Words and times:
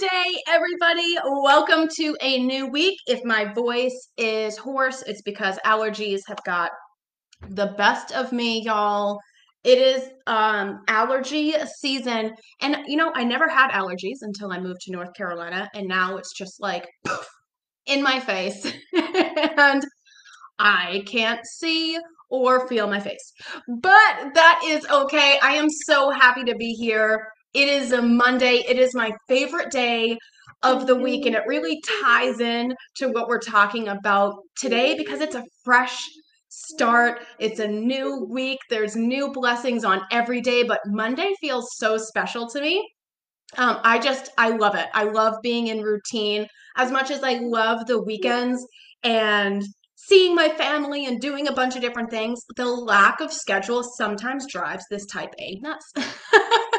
Monday, 0.00 0.40
everybody. 0.46 1.16
Welcome 1.24 1.88
to 1.96 2.16
a 2.22 2.38
new 2.38 2.68
week. 2.68 2.98
If 3.06 3.22
my 3.24 3.52
voice 3.52 4.08
is 4.16 4.56
hoarse, 4.56 5.02
it's 5.02 5.20
because 5.22 5.58
allergies 5.66 6.20
have 6.26 6.38
got 6.46 6.70
the 7.50 7.74
best 7.76 8.12
of 8.12 8.32
me, 8.32 8.62
y'all. 8.62 9.18
It 9.62 9.78
is 9.78 10.08
um, 10.26 10.80
allergy 10.88 11.54
season. 11.80 12.34
And, 12.62 12.78
you 12.86 12.96
know, 12.96 13.12
I 13.14 13.24
never 13.24 13.48
had 13.48 13.72
allergies 13.72 14.18
until 14.22 14.52
I 14.52 14.60
moved 14.60 14.80
to 14.82 14.92
North 14.92 15.12
Carolina. 15.14 15.68
And 15.74 15.86
now 15.86 16.16
it's 16.16 16.32
just 16.34 16.60
like 16.60 16.88
poof, 17.04 17.28
in 17.84 18.02
my 18.02 18.20
face. 18.20 18.72
and 18.94 19.84
I 20.58 21.02
can't 21.06 21.44
see 21.44 21.98
or 22.30 22.66
feel 22.68 22.86
my 22.86 23.00
face. 23.00 23.32
But 23.68 24.34
that 24.34 24.62
is 24.64 24.86
okay. 24.86 25.38
I 25.42 25.54
am 25.54 25.68
so 25.68 26.10
happy 26.10 26.44
to 26.44 26.54
be 26.54 26.72
here. 26.72 27.26
It 27.52 27.68
is 27.68 27.92
a 27.92 28.00
Monday. 28.00 28.64
It 28.68 28.78
is 28.78 28.94
my 28.94 29.12
favorite 29.26 29.70
day 29.70 30.16
of 30.62 30.86
the 30.86 30.94
week, 30.94 31.26
and 31.26 31.34
it 31.34 31.42
really 31.46 31.82
ties 32.02 32.40
in 32.40 32.74
to 32.96 33.08
what 33.08 33.28
we're 33.28 33.40
talking 33.40 33.88
about 33.88 34.34
today 34.56 34.94
because 34.96 35.20
it's 35.20 35.34
a 35.34 35.44
fresh 35.64 35.98
start. 36.48 37.22
It's 37.38 37.58
a 37.58 37.66
new 37.66 38.26
week. 38.30 38.58
There's 38.68 38.94
new 38.94 39.32
blessings 39.32 39.84
on 39.84 40.02
every 40.12 40.40
day, 40.40 40.62
but 40.62 40.80
Monday 40.86 41.32
feels 41.40 41.68
so 41.76 41.96
special 41.96 42.48
to 42.50 42.60
me. 42.60 42.88
Um, 43.56 43.78
I 43.82 43.98
just, 43.98 44.30
I 44.38 44.50
love 44.50 44.76
it. 44.76 44.86
I 44.94 45.04
love 45.04 45.34
being 45.42 45.68
in 45.68 45.82
routine 45.82 46.46
as 46.76 46.92
much 46.92 47.10
as 47.10 47.24
I 47.24 47.40
love 47.42 47.86
the 47.86 48.00
weekends 48.00 48.64
and 49.02 49.64
seeing 49.96 50.36
my 50.36 50.48
family 50.50 51.06
and 51.06 51.20
doing 51.20 51.48
a 51.48 51.52
bunch 51.52 51.74
of 51.74 51.82
different 51.82 52.10
things. 52.10 52.40
The 52.56 52.66
lack 52.66 53.20
of 53.20 53.32
schedule 53.32 53.82
sometimes 53.82 54.46
drives 54.46 54.84
this 54.88 55.06
type 55.06 55.34
A 55.40 55.58
nuts. 55.60 55.92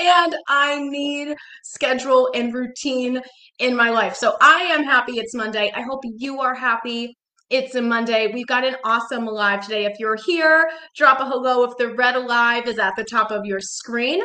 and 0.00 0.36
I 0.48 0.80
need 0.80 1.36
schedule 1.62 2.30
and 2.34 2.54
routine 2.54 3.20
in 3.58 3.76
my 3.76 3.90
life. 3.90 4.16
So 4.16 4.36
I 4.40 4.62
am 4.62 4.84
happy 4.84 5.18
it's 5.18 5.34
Monday. 5.34 5.72
I 5.74 5.82
hope 5.82 6.00
you 6.04 6.40
are 6.40 6.54
happy. 6.54 7.16
It's 7.50 7.74
a 7.74 7.82
Monday. 7.82 8.30
We've 8.32 8.46
got 8.46 8.64
an 8.64 8.76
awesome 8.84 9.26
live 9.26 9.62
today. 9.62 9.84
If 9.84 9.98
you're 9.98 10.16
here, 10.16 10.70
drop 10.96 11.20
a 11.20 11.26
hello 11.26 11.64
if 11.64 11.76
the 11.76 11.94
red 11.94 12.16
alive 12.16 12.66
is 12.66 12.78
at 12.78 12.96
the 12.96 13.04
top 13.04 13.30
of 13.30 13.44
your 13.44 13.60
screen. 13.60 14.22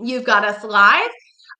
You've 0.00 0.24
got 0.24 0.44
us 0.44 0.62
live. 0.62 1.10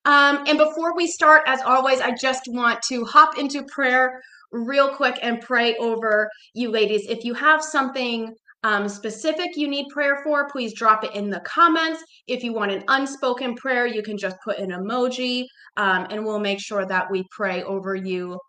Um, 0.05 0.45
and 0.47 0.57
before 0.57 0.95
we 0.95 1.07
start, 1.07 1.41
as 1.45 1.61
always, 1.61 1.99
I 1.99 2.11
just 2.11 2.43
want 2.47 2.81
to 2.83 3.03
hop 3.03 3.37
into 3.37 3.63
prayer 3.63 4.21
real 4.53 4.95
quick 4.95 5.19
and 5.21 5.41
pray 5.41 5.75
over 5.75 6.29
you 6.53 6.71
ladies. 6.71 7.05
If 7.09 7.25
you 7.25 7.33
have 7.33 7.61
something 7.61 8.33
um, 8.63 8.89
specific 8.89 9.51
you 9.55 9.67
need 9.67 9.87
prayer 9.89 10.21
for, 10.23 10.49
please 10.49 10.73
drop 10.73 11.03
it 11.03 11.13
in 11.13 11.29
the 11.29 11.41
comments. 11.41 12.03
If 12.27 12.43
you 12.43 12.53
want 12.53 12.71
an 12.71 12.83
unspoken 12.87 13.55
prayer, 13.55 13.85
you 13.85 14.01
can 14.01 14.17
just 14.17 14.37
put 14.43 14.57
an 14.57 14.71
emoji 14.71 15.45
um, 15.77 16.07
and 16.09 16.25
we'll 16.25 16.39
make 16.39 16.59
sure 16.59 16.85
that 16.85 17.09
we 17.11 17.23
pray 17.31 17.63
over 17.63 17.95
you 17.95 18.39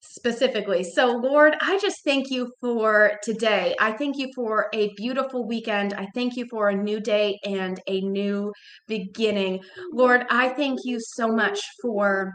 specifically. 0.00 0.84
So, 0.84 1.16
Lord, 1.16 1.56
I 1.60 1.78
just 1.78 2.04
thank 2.04 2.30
you 2.30 2.52
for 2.60 3.12
today. 3.22 3.74
I 3.80 3.92
thank 3.92 4.18
you 4.18 4.30
for 4.34 4.68
a 4.74 4.92
beautiful 4.96 5.46
weekend. 5.46 5.94
I 5.94 6.06
thank 6.14 6.36
you 6.36 6.46
for 6.50 6.68
a 6.68 6.76
new 6.76 7.00
day 7.00 7.38
and 7.44 7.80
a 7.88 8.02
new 8.02 8.52
beginning. 8.86 9.60
Lord, 9.92 10.26
I 10.30 10.50
thank 10.50 10.80
you 10.84 10.98
so 11.00 11.28
much 11.28 11.58
for 11.80 12.34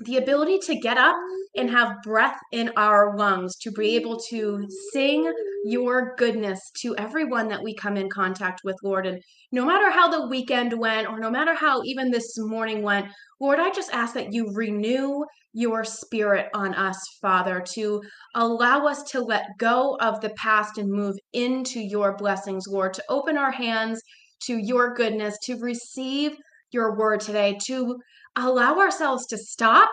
the 0.00 0.18
ability 0.18 0.58
to 0.66 0.78
get 0.78 0.98
up 0.98 1.16
and 1.56 1.70
have 1.70 2.02
breath 2.02 2.38
in 2.52 2.70
our 2.76 3.16
lungs, 3.16 3.56
to 3.56 3.70
be 3.72 3.96
able 3.96 4.18
to 4.28 4.66
sing 4.92 5.32
your 5.64 6.14
goodness 6.16 6.60
to 6.82 6.94
everyone 6.96 7.48
that 7.48 7.62
we 7.62 7.74
come 7.74 7.96
in 7.96 8.08
contact 8.10 8.60
with, 8.62 8.76
Lord. 8.82 9.06
And 9.06 9.22
no 9.52 9.64
matter 9.64 9.90
how 9.90 10.08
the 10.08 10.28
weekend 10.28 10.78
went, 10.78 11.08
or 11.08 11.18
no 11.18 11.30
matter 11.30 11.54
how 11.54 11.82
even 11.84 12.10
this 12.10 12.38
morning 12.38 12.82
went, 12.82 13.06
Lord, 13.40 13.58
I 13.58 13.70
just 13.70 13.92
ask 13.92 14.14
that 14.14 14.32
you 14.32 14.52
renew 14.54 15.24
your 15.54 15.84
spirit 15.84 16.48
on 16.52 16.74
us, 16.74 16.98
Father, 17.22 17.64
to 17.72 18.02
allow 18.34 18.86
us 18.86 19.02
to 19.04 19.20
let 19.22 19.46
go 19.58 19.96
of 20.00 20.20
the 20.20 20.30
past 20.36 20.76
and 20.76 20.90
move 20.90 21.16
into 21.32 21.80
your 21.80 22.14
blessings, 22.16 22.66
Lord, 22.68 22.92
to 22.94 23.04
open 23.08 23.38
our 23.38 23.50
hands 23.50 24.02
to 24.42 24.58
your 24.58 24.94
goodness, 24.94 25.38
to 25.44 25.56
receive 25.56 26.36
your 26.72 26.98
word 26.98 27.20
today, 27.20 27.56
to 27.66 27.96
allow 28.36 28.78
ourselves 28.78 29.26
to 29.26 29.38
stop 29.38 29.90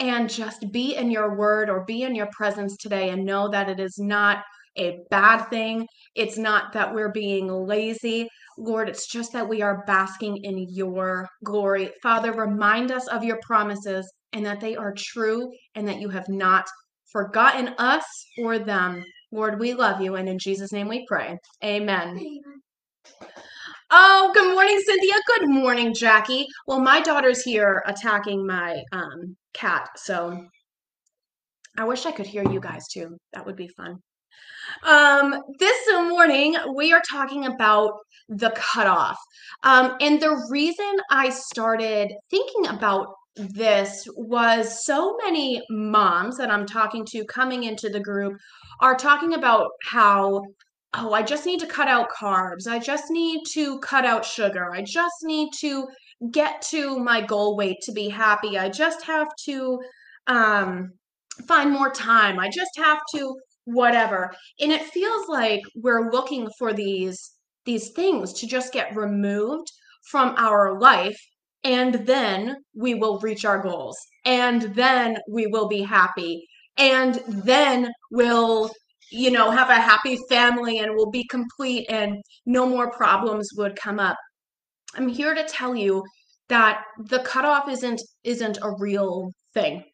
and 0.00 0.28
just 0.28 0.70
be 0.72 0.96
in 0.96 1.10
your 1.10 1.36
word 1.36 1.70
or 1.70 1.84
be 1.84 2.02
in 2.02 2.14
your 2.14 2.28
presence 2.32 2.76
today 2.76 3.10
and 3.10 3.24
know 3.24 3.48
that 3.48 3.68
it 3.68 3.78
is 3.78 3.98
not 3.98 4.42
a 4.76 4.98
bad 5.10 5.44
thing. 5.48 5.86
It's 6.14 6.38
not 6.38 6.72
that 6.72 6.94
we're 6.94 7.12
being 7.12 7.48
lazy. 7.48 8.28
Lord, 8.58 8.88
it's 8.88 9.06
just 9.06 9.32
that 9.32 9.48
we 9.48 9.62
are 9.62 9.84
basking 9.86 10.38
in 10.38 10.66
your 10.70 11.28
glory. 11.44 11.90
Father, 12.02 12.32
remind 12.32 12.90
us 12.90 13.06
of 13.08 13.22
your 13.22 13.38
promises 13.42 14.10
and 14.32 14.44
that 14.46 14.60
they 14.60 14.76
are 14.76 14.94
true 14.96 15.50
and 15.74 15.86
that 15.88 16.00
you 16.00 16.08
have 16.08 16.28
not 16.28 16.66
forgotten 17.12 17.74
us 17.78 18.04
or 18.38 18.58
them. 18.58 19.04
Lord, 19.30 19.60
we 19.60 19.74
love 19.74 20.00
you. 20.00 20.16
And 20.16 20.28
in 20.28 20.38
Jesus' 20.38 20.72
name 20.72 20.88
we 20.88 21.06
pray. 21.06 21.38
Amen. 21.64 22.18
Amen. 22.18 22.62
Oh, 23.94 24.30
good 24.32 24.54
morning, 24.54 24.80
Cynthia. 24.86 25.16
Good 25.26 25.50
morning, 25.50 25.92
Jackie. 25.92 26.46
Well, 26.66 26.80
my 26.80 27.02
daughter's 27.02 27.42
here 27.42 27.82
attacking 27.86 28.46
my 28.46 28.82
um, 28.90 29.36
cat, 29.52 29.86
so 29.96 30.46
I 31.76 31.84
wish 31.84 32.06
I 32.06 32.12
could 32.12 32.24
hear 32.24 32.42
you 32.50 32.58
guys 32.58 32.88
too. 32.88 33.18
That 33.34 33.44
would 33.44 33.54
be 33.54 33.68
fun. 33.68 33.98
Um, 34.82 35.42
this 35.58 35.76
morning, 36.08 36.56
we 36.74 36.94
are 36.94 37.02
talking 37.02 37.44
about 37.44 37.98
the 38.30 38.48
cutoff. 38.56 39.18
Um, 39.62 39.98
and 40.00 40.22
the 40.22 40.42
reason 40.48 40.96
I 41.10 41.28
started 41.28 42.14
thinking 42.30 42.68
about 42.68 43.08
this 43.36 44.08
was 44.16 44.86
so 44.86 45.18
many 45.22 45.60
moms 45.68 46.38
that 46.38 46.50
I'm 46.50 46.64
talking 46.64 47.04
to 47.10 47.26
coming 47.26 47.64
into 47.64 47.90
the 47.90 48.00
group 48.00 48.38
are 48.80 48.96
talking 48.96 49.34
about 49.34 49.68
how 49.82 50.44
oh, 50.94 51.12
I 51.12 51.22
just 51.22 51.46
need 51.46 51.60
to 51.60 51.66
cut 51.66 51.88
out 51.88 52.10
carbs. 52.10 52.66
I 52.66 52.78
just 52.78 53.10
need 53.10 53.44
to 53.52 53.78
cut 53.80 54.04
out 54.04 54.24
sugar. 54.24 54.72
I 54.72 54.82
just 54.82 55.14
need 55.22 55.50
to 55.60 55.88
get 56.30 56.62
to 56.70 56.98
my 56.98 57.20
goal 57.20 57.56
weight 57.56 57.80
to 57.82 57.92
be 57.92 58.08
happy. 58.08 58.58
I 58.58 58.68
just 58.68 59.02
have 59.04 59.28
to 59.44 59.80
um, 60.26 60.92
find 61.48 61.70
more 61.70 61.90
time. 61.90 62.38
I 62.38 62.48
just 62.48 62.76
have 62.76 63.00
to 63.14 63.36
whatever. 63.64 64.32
And 64.60 64.72
it 64.72 64.84
feels 64.86 65.28
like 65.28 65.60
we're 65.76 66.10
looking 66.10 66.48
for 66.58 66.72
these 66.72 67.32
these 67.64 67.90
things 67.90 68.32
to 68.32 68.46
just 68.46 68.72
get 68.72 68.96
removed 68.96 69.70
from 70.10 70.34
our 70.36 70.80
life 70.80 71.18
and 71.62 71.94
then 72.06 72.56
we 72.74 72.94
will 72.94 73.20
reach 73.20 73.44
our 73.44 73.62
goals 73.62 73.96
and 74.24 74.62
then 74.74 75.16
we 75.28 75.46
will 75.46 75.68
be 75.68 75.80
happy 75.80 76.44
and 76.76 77.22
then 77.28 77.92
we'll 78.10 78.68
you 79.12 79.30
know, 79.30 79.50
have 79.50 79.70
a 79.70 79.74
happy 79.74 80.18
family 80.28 80.78
and 80.78 80.96
will 80.96 81.10
be 81.10 81.24
complete 81.24 81.86
and 81.90 82.22
no 82.46 82.66
more 82.66 82.90
problems 82.90 83.50
would 83.56 83.76
come 83.76 84.00
up. 84.00 84.16
I'm 84.94 85.08
here 85.08 85.34
to 85.34 85.44
tell 85.44 85.76
you 85.76 86.02
that 86.48 86.82
the 86.98 87.20
cutoff 87.20 87.68
isn't 87.68 88.02
isn't 88.24 88.58
a 88.62 88.74
real 88.78 89.30
thing, 89.54 89.84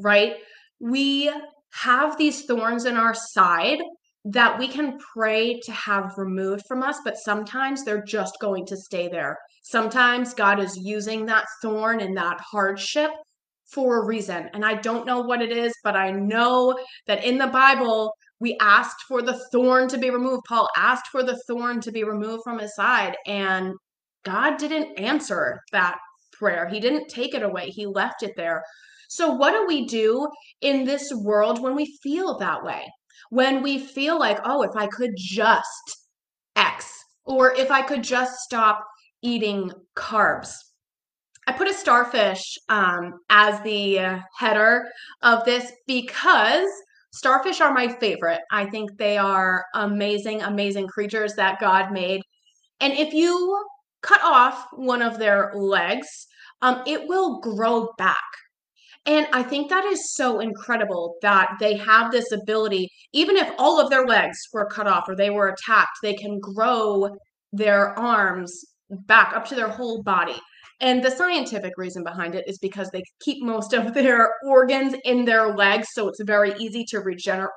right? 0.00 0.36
We 0.80 1.32
have 1.72 2.18
these 2.18 2.44
thorns 2.44 2.84
in 2.84 2.96
our 2.96 3.14
side 3.14 3.78
that 4.24 4.58
we 4.58 4.66
can 4.66 4.98
pray 5.14 5.60
to 5.60 5.72
have 5.72 6.14
removed 6.16 6.64
from 6.66 6.82
us, 6.82 6.98
but 7.04 7.16
sometimes 7.16 7.84
they're 7.84 8.02
just 8.02 8.36
going 8.40 8.66
to 8.66 8.76
stay 8.76 9.08
there. 9.08 9.36
Sometimes 9.62 10.34
God 10.34 10.58
is 10.58 10.76
using 10.76 11.26
that 11.26 11.46
thorn 11.62 12.00
and 12.00 12.16
that 12.16 12.40
hardship 12.40 13.10
for 13.66 14.00
a 14.00 14.04
reason. 14.04 14.48
And 14.52 14.64
I 14.64 14.74
don't 14.74 15.06
know 15.06 15.20
what 15.20 15.42
it 15.42 15.52
is, 15.52 15.72
but 15.84 15.96
I 15.96 16.10
know 16.10 16.76
that 17.06 17.24
in 17.24 17.38
the 17.38 17.48
Bible, 17.48 18.12
we 18.40 18.56
asked 18.60 19.02
for 19.08 19.22
the 19.22 19.40
thorn 19.50 19.88
to 19.88 19.98
be 19.98 20.10
removed. 20.10 20.44
Paul 20.48 20.68
asked 20.76 21.08
for 21.08 21.22
the 21.22 21.40
thorn 21.46 21.80
to 21.80 21.92
be 21.92 22.04
removed 22.04 22.42
from 22.44 22.58
his 22.58 22.74
side, 22.74 23.16
and 23.26 23.74
God 24.24 24.58
didn't 24.58 24.98
answer 24.98 25.60
that 25.72 25.96
prayer. 26.32 26.68
He 26.68 26.80
didn't 26.80 27.08
take 27.08 27.34
it 27.34 27.42
away, 27.42 27.70
He 27.70 27.86
left 27.86 28.22
it 28.22 28.32
there. 28.36 28.62
So, 29.08 29.32
what 29.32 29.52
do 29.52 29.66
we 29.66 29.86
do 29.86 30.28
in 30.60 30.84
this 30.84 31.12
world 31.14 31.62
when 31.62 31.74
we 31.74 31.96
feel 32.02 32.38
that 32.38 32.62
way? 32.62 32.84
When 33.30 33.62
we 33.62 33.78
feel 33.78 34.18
like, 34.18 34.38
oh, 34.44 34.62
if 34.62 34.76
I 34.76 34.86
could 34.88 35.12
just 35.16 35.96
X, 36.56 36.92
or 37.24 37.54
if 37.54 37.70
I 37.70 37.82
could 37.82 38.02
just 38.02 38.38
stop 38.40 38.84
eating 39.22 39.70
carbs. 39.96 40.52
I 41.46 41.52
put 41.52 41.68
a 41.68 41.74
starfish 41.74 42.42
um, 42.68 43.20
as 43.30 43.60
the 43.62 44.20
header 44.36 44.84
of 45.22 45.44
this 45.44 45.70
because 45.86 46.68
Starfish 47.16 47.62
are 47.62 47.72
my 47.72 47.88
favorite. 47.88 48.42
I 48.52 48.66
think 48.66 48.98
they 48.98 49.16
are 49.16 49.64
amazing, 49.74 50.42
amazing 50.42 50.86
creatures 50.86 51.32
that 51.34 51.58
God 51.60 51.90
made. 51.90 52.20
And 52.80 52.92
if 52.92 53.14
you 53.14 53.64
cut 54.02 54.20
off 54.22 54.66
one 54.74 55.00
of 55.00 55.18
their 55.18 55.50
legs, 55.54 56.06
um, 56.60 56.82
it 56.86 57.08
will 57.08 57.40
grow 57.40 57.88
back. 57.96 58.16
And 59.06 59.26
I 59.32 59.42
think 59.42 59.70
that 59.70 59.84
is 59.84 60.14
so 60.14 60.40
incredible 60.40 61.16
that 61.22 61.56
they 61.58 61.76
have 61.76 62.10
this 62.10 62.32
ability, 62.32 62.90
even 63.12 63.36
if 63.36 63.50
all 63.56 63.80
of 63.80 63.88
their 63.88 64.04
legs 64.04 64.36
were 64.52 64.66
cut 64.66 64.86
off 64.86 65.04
or 65.08 65.16
they 65.16 65.30
were 65.30 65.48
attacked, 65.48 65.98
they 66.02 66.14
can 66.14 66.38
grow 66.38 67.16
their 67.52 67.98
arms 67.98 68.52
back 68.90 69.34
up 69.34 69.46
to 69.48 69.54
their 69.54 69.68
whole 69.68 70.02
body. 70.02 70.38
And 70.80 71.02
the 71.02 71.10
scientific 71.10 71.72
reason 71.78 72.04
behind 72.04 72.34
it 72.34 72.44
is 72.46 72.58
because 72.58 72.90
they 72.90 73.02
keep 73.20 73.42
most 73.42 73.72
of 73.72 73.94
their 73.94 74.34
organs 74.46 74.94
in 75.04 75.24
their 75.24 75.54
legs, 75.54 75.88
so 75.92 76.08
it's 76.08 76.22
very 76.22 76.54
easy 76.58 76.84
to 76.90 77.00
regenerate 77.00 77.50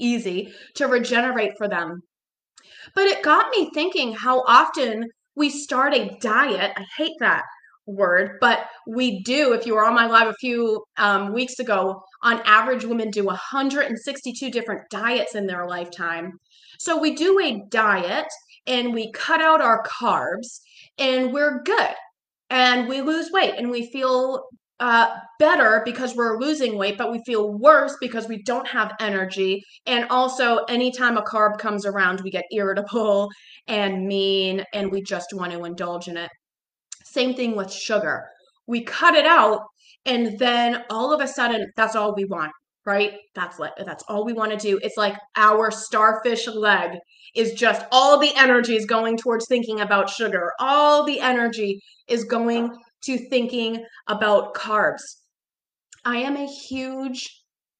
easy 0.00 0.50
to 0.74 0.86
regenerate 0.86 1.52
for 1.58 1.68
them. 1.68 2.00
But 2.94 3.06
it 3.06 3.22
got 3.22 3.50
me 3.50 3.70
thinking 3.74 4.14
how 4.14 4.42
often 4.46 5.04
we 5.36 5.50
start 5.50 5.94
a 5.94 6.16
diet. 6.20 6.72
I 6.76 6.84
hate 6.96 7.16
that 7.20 7.42
word, 7.86 8.38
but 8.40 8.60
we 8.86 9.22
do. 9.22 9.52
If 9.52 9.66
you 9.66 9.74
were 9.74 9.84
on 9.84 9.94
my 9.94 10.06
live 10.06 10.28
a 10.28 10.34
few 10.34 10.82
um, 10.96 11.32
weeks 11.32 11.58
ago, 11.58 12.02
on 12.22 12.40
average, 12.44 12.84
women 12.84 13.10
do 13.10 13.26
162 13.26 14.50
different 14.50 14.82
diets 14.90 15.34
in 15.34 15.46
their 15.46 15.66
lifetime. 15.66 16.32
So 16.78 16.98
we 16.98 17.14
do 17.14 17.38
a 17.40 17.62
diet 17.68 18.26
and 18.66 18.94
we 18.94 19.12
cut 19.12 19.40
out 19.40 19.60
our 19.60 19.84
carbs 19.84 20.60
and 20.98 21.32
we're 21.32 21.62
good 21.62 21.94
and 22.50 22.88
we 22.88 23.00
lose 23.00 23.30
weight 23.30 23.54
and 23.56 23.70
we 23.70 23.90
feel 23.90 24.44
uh, 24.80 25.14
better 25.38 25.82
because 25.84 26.16
we're 26.16 26.40
losing 26.40 26.76
weight, 26.76 26.96
but 26.96 27.12
we 27.12 27.22
feel 27.24 27.52
worse 27.52 27.94
because 28.00 28.26
we 28.26 28.42
don't 28.42 28.66
have 28.66 28.94
energy. 28.98 29.62
And 29.86 30.06
also, 30.08 30.64
anytime 30.64 31.18
a 31.18 31.22
carb 31.22 31.58
comes 31.58 31.84
around, 31.84 32.22
we 32.22 32.30
get 32.30 32.46
irritable 32.50 33.28
and 33.68 34.06
mean, 34.06 34.64
and 34.72 34.90
we 34.90 35.02
just 35.02 35.34
want 35.34 35.52
to 35.52 35.64
indulge 35.64 36.08
in 36.08 36.16
it. 36.16 36.30
Same 37.04 37.34
thing 37.34 37.56
with 37.56 37.70
sugar. 37.70 38.24
We 38.66 38.82
cut 38.82 39.14
it 39.14 39.26
out, 39.26 39.62
and 40.06 40.38
then 40.38 40.84
all 40.90 41.12
of 41.12 41.20
a 41.20 41.28
sudden, 41.28 41.66
that's 41.76 41.94
all 41.96 42.14
we 42.14 42.24
want, 42.24 42.52
right? 42.86 43.12
That's 43.34 43.58
like 43.58 43.72
that's 43.84 44.04
all 44.08 44.24
we 44.24 44.32
want 44.32 44.52
to 44.52 44.58
do. 44.58 44.78
It's 44.82 44.96
like 44.96 45.14
our 45.36 45.70
starfish 45.70 46.46
leg 46.46 46.98
is 47.34 47.52
just 47.52 47.84
all 47.92 48.18
the 48.18 48.34
energy 48.36 48.76
is 48.76 48.86
going 48.86 49.16
towards 49.16 49.46
thinking 49.48 49.80
about 49.80 50.10
sugar. 50.10 50.52
All 50.58 51.04
the 51.04 51.20
energy 51.20 51.80
is 52.08 52.24
going 52.24 52.70
to 53.04 53.18
thinking 53.28 53.84
about 54.08 54.54
carbs. 54.54 55.02
I 56.04 56.16
am 56.18 56.36
a 56.36 56.46
huge, 56.46 57.28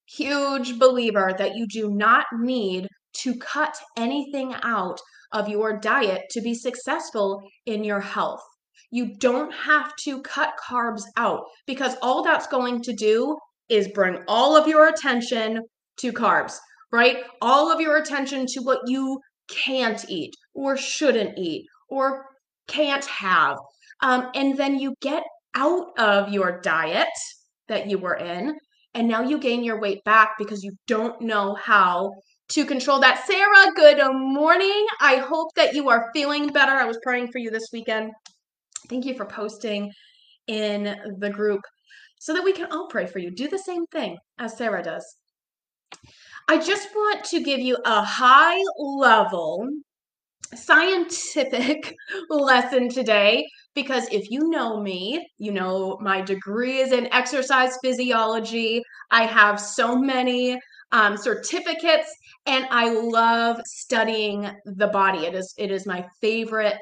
huge 0.07 0.79
believer 0.79 1.35
that 1.39 1.57
you 1.57 1.67
do 1.67 1.91
not 1.91 2.27
need 2.39 2.89
to 3.19 3.35
cut 3.37 3.77
anything 3.97 4.55
out 4.63 5.01
of 5.33 5.49
your 5.49 5.79
diet 5.79 6.23
to 6.31 6.41
be 6.41 6.55
successful 6.55 7.43
in 7.67 7.85
your 7.85 8.01
health. 8.01 8.43
You 8.91 9.15
don't 9.19 9.53
have 9.53 9.95
to 10.05 10.21
cut 10.23 10.55
carbs 10.63 11.03
out 11.17 11.45
because 11.67 11.97
all 12.03 12.23
that's 12.23 12.47
going 12.49 12.83
to 12.83 12.93
do 12.93 13.37
is 13.71 13.89
bring 13.89 14.19
all 14.29 14.57
of 14.57 14.67
your 14.67 14.89
attention 14.89 15.61
to 15.99 16.13
carbs, 16.13 16.57
right? 16.93 17.19
All 17.41 17.71
of 17.73 17.81
your 17.81 17.97
attention 17.97 18.47
to 18.47 18.61
what 18.61 18.81
you 18.87 19.21
can't 19.49 20.05
eat 20.09 20.35
or 20.55 20.77
shouldn't 20.77 21.39
eat 21.39 21.67
or 21.89 22.25
can't 22.69 23.05
have. 23.07 23.57
Um, 24.03 24.31
and 24.35 24.57
then 24.57 24.79
you 24.79 24.95
get 25.01 25.23
out 25.55 25.99
of 25.99 26.33
your 26.33 26.61
diet 26.61 27.09
that 27.69 27.89
you 27.89 27.99
were 27.99 28.17
in, 28.17 28.55
and 28.95 29.07
now 29.07 29.23
you 29.23 29.39
gain 29.39 29.63
your 29.63 29.81
weight 29.81 30.03
back 30.05 30.33
because 30.39 30.65
you 30.65 30.73
don't 30.87 31.21
know 31.21 31.55
how 31.55 32.13
to 32.49 32.65
control 32.65 32.99
that. 33.01 33.25
Sarah, 33.27 33.73
good 33.77 34.01
morning. 34.13 34.87
I 35.01 35.17
hope 35.17 35.49
that 35.55 35.75
you 35.75 35.89
are 35.89 36.11
feeling 36.13 36.49
better. 36.49 36.73
I 36.73 36.85
was 36.85 36.99
praying 37.03 37.31
for 37.31 37.39
you 37.39 37.51
this 37.51 37.69
weekend. 37.73 38.11
Thank 38.89 39.05
you 39.05 39.15
for 39.15 39.25
posting 39.25 39.93
in 40.49 40.97
the 41.19 41.31
group 41.31 41.61
so 42.21 42.35
that 42.35 42.45
we 42.45 42.53
can 42.53 42.71
all 42.71 42.87
pray 42.87 43.07
for 43.07 43.19
you. 43.19 43.31
Do 43.31 43.49
the 43.49 43.59
same 43.59 43.87
thing 43.87 44.19
as 44.39 44.57
Sarah 44.57 44.83
does. 44.83 45.17
I 46.49 46.59
just 46.59 46.95
want 46.95 47.25
to 47.25 47.43
give 47.43 47.61
you 47.61 47.79
a 47.85 48.05
high 48.05 48.63
level 48.79 49.67
scientific 50.55 51.97
lesson 52.31 52.89
today 52.89 53.47
because 53.75 54.07
if 54.13 54.31
you 54.31 54.51
know 54.51 54.81
me, 54.81 55.27
you 55.39 55.51
know 55.51 55.97
my 56.03 56.21
degree 56.21 56.79
is 56.79 56.93
in 56.93 57.13
exercise 57.13 57.79
physiology. 57.83 58.83
I 59.11 59.25
have 59.25 59.59
so 59.59 59.97
many 59.97 60.61
um, 60.93 61.17
certificates 61.17 62.15
and 62.47 62.67
I 62.71 62.91
love 62.91 63.61
studying 63.65 64.51
the 64.67 64.89
body. 64.89 65.21
It 65.21 65.35
is 65.35 65.55
it 65.57 65.71
is 65.71 65.87
my 65.87 66.05
favorite 66.21 66.77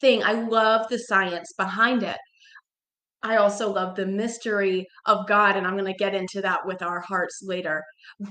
thing. 0.00 0.22
I 0.22 0.32
love 0.32 0.88
the 0.88 0.98
science 0.98 1.52
behind 1.56 2.04
it. 2.04 2.18
I 3.22 3.36
also 3.36 3.72
love 3.72 3.96
the 3.96 4.06
mystery 4.06 4.86
of 5.06 5.26
God, 5.26 5.56
and 5.56 5.66
I'm 5.66 5.76
going 5.76 5.92
to 5.92 5.98
get 5.98 6.14
into 6.14 6.40
that 6.42 6.66
with 6.66 6.82
our 6.82 7.00
hearts 7.00 7.40
later. 7.42 7.82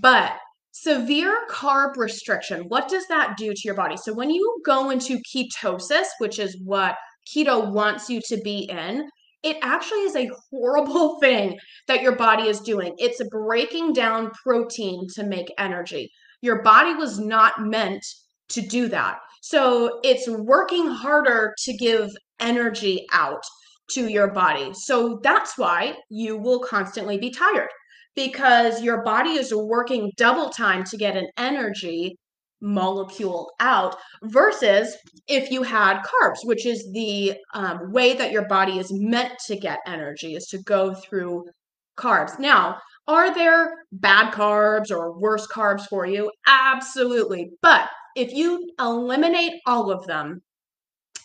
But 0.02 0.38
Severe 0.80 1.36
carb 1.50 1.98
restriction, 1.98 2.66
what 2.68 2.88
does 2.88 3.08
that 3.08 3.36
do 3.36 3.52
to 3.52 3.62
your 3.66 3.74
body? 3.74 3.98
So, 3.98 4.14
when 4.14 4.30
you 4.30 4.62
go 4.64 4.92
into 4.92 5.20
ketosis, 5.28 6.06
which 6.20 6.38
is 6.38 6.56
what 6.64 6.96
keto 7.28 7.72
wants 7.72 8.12
you 8.12 8.22
to 8.28 8.38
be 8.38 8.70
in, 8.70 9.10
it 9.42 9.58
actually 9.64 10.02
is 10.02 10.16
a 10.16 10.30
horrible 10.52 11.20
thing 11.22 11.58
that 11.88 12.04
your 12.04 12.16
body 12.16 12.44
is 12.44 12.60
doing. 12.60 12.94
It's 13.00 13.20
breaking 13.32 13.94
down 13.94 14.30
protein 14.44 15.08
to 15.16 15.24
make 15.24 15.52
energy. 15.58 16.12
Your 16.42 16.62
body 16.62 16.94
was 16.94 17.18
not 17.18 17.60
meant 17.60 18.06
to 18.50 18.62
do 18.62 18.88
that. 18.90 19.18
So, 19.42 20.00
it's 20.04 20.30
working 20.30 20.86
harder 20.86 21.56
to 21.64 21.78
give 21.78 22.12
energy 22.40 23.08
out 23.14 23.44
to 23.92 24.08
your 24.08 24.32
body. 24.32 24.72
So, 24.74 25.20
that's 25.24 25.58
why 25.58 25.96
you 26.10 26.38
will 26.38 26.60
constantly 26.60 27.18
be 27.18 27.32
tired 27.32 27.70
because 28.16 28.82
your 28.82 29.04
body 29.04 29.32
is 29.32 29.54
working 29.54 30.12
double 30.18 30.50
time 30.50 30.84
to 30.86 30.98
get 30.98 31.16
an 31.16 31.28
energy 31.38 32.18
molecule 32.62 33.52
out 33.60 33.96
versus 34.24 34.98
if 35.28 35.52
you 35.52 35.62
had 35.62 36.02
carbs 36.02 36.40
which 36.44 36.66
is 36.66 36.90
the 36.92 37.36
um, 37.54 37.92
way 37.92 38.16
that 38.16 38.32
your 38.32 38.48
body 38.48 38.80
is 38.80 38.92
meant 38.92 39.34
to 39.46 39.56
get 39.56 39.78
energy 39.86 40.34
is 40.34 40.48
to 40.48 40.58
go 40.64 40.96
through 40.96 41.46
carbs. 41.98 42.40
Now 42.40 42.80
are 43.08 43.34
there 43.34 43.72
bad 43.92 44.34
carbs 44.34 44.92
or 44.92 45.18
worse 45.18 45.48
carbs 45.48 45.88
for 45.88 46.06
you? 46.06 46.30
Absolutely. 46.46 47.52
But 47.62 47.90
if 48.16 48.34
you 48.34 48.70
eliminate 48.80 49.62
all 49.66 49.92
of 49.92 50.06
them 50.08 50.42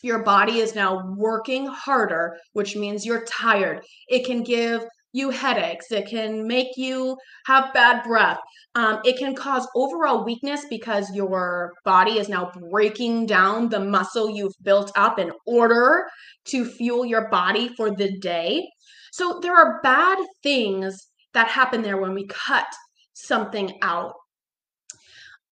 your 0.03 0.23
body 0.23 0.59
is 0.59 0.75
now 0.75 1.15
working 1.17 1.67
harder 1.67 2.37
which 2.53 2.77
means 2.77 3.07
you're 3.07 3.25
tired 3.25 3.85
it 4.09 4.25
can 4.27 4.43
give 4.43 4.85
you 5.13 5.31
headaches. 5.31 5.93
It 5.93 6.09
can 6.09 6.47
make 6.47 6.77
you 6.77 7.17
have 7.47 7.73
bad 7.75 8.03
breath. 8.03 8.39
Um, 8.75 9.01
it 9.05 9.19
can 9.19 9.35
cause 9.35 9.69
overall 9.75 10.25
weakness 10.25 10.65
because 10.71 11.15
your 11.15 11.73
body 11.85 12.19
is 12.19 12.29
now 12.29 12.51
breaking 12.71 13.27
down 13.27 13.69
the 13.69 13.81
muscle 13.81 14.31
you've 14.31 14.55
built 14.63 14.91
up 14.97 15.19
in 15.19 15.31
order 15.47 16.07
to 16.47 16.65
fuel 16.65 17.05
your 17.05 17.29
body 17.29 17.69
for 17.77 17.91
the 17.91 18.19
day. 18.19 18.67
So 19.13 19.39
there 19.43 19.55
are 19.55 19.81
bad 19.83 20.19
things 20.43 21.09
that 21.35 21.49
happen 21.49 21.83
there 21.83 21.99
when 21.99 22.15
we 22.15 22.27
cut 22.27 22.67
something 23.13 23.79
out. 23.83 24.15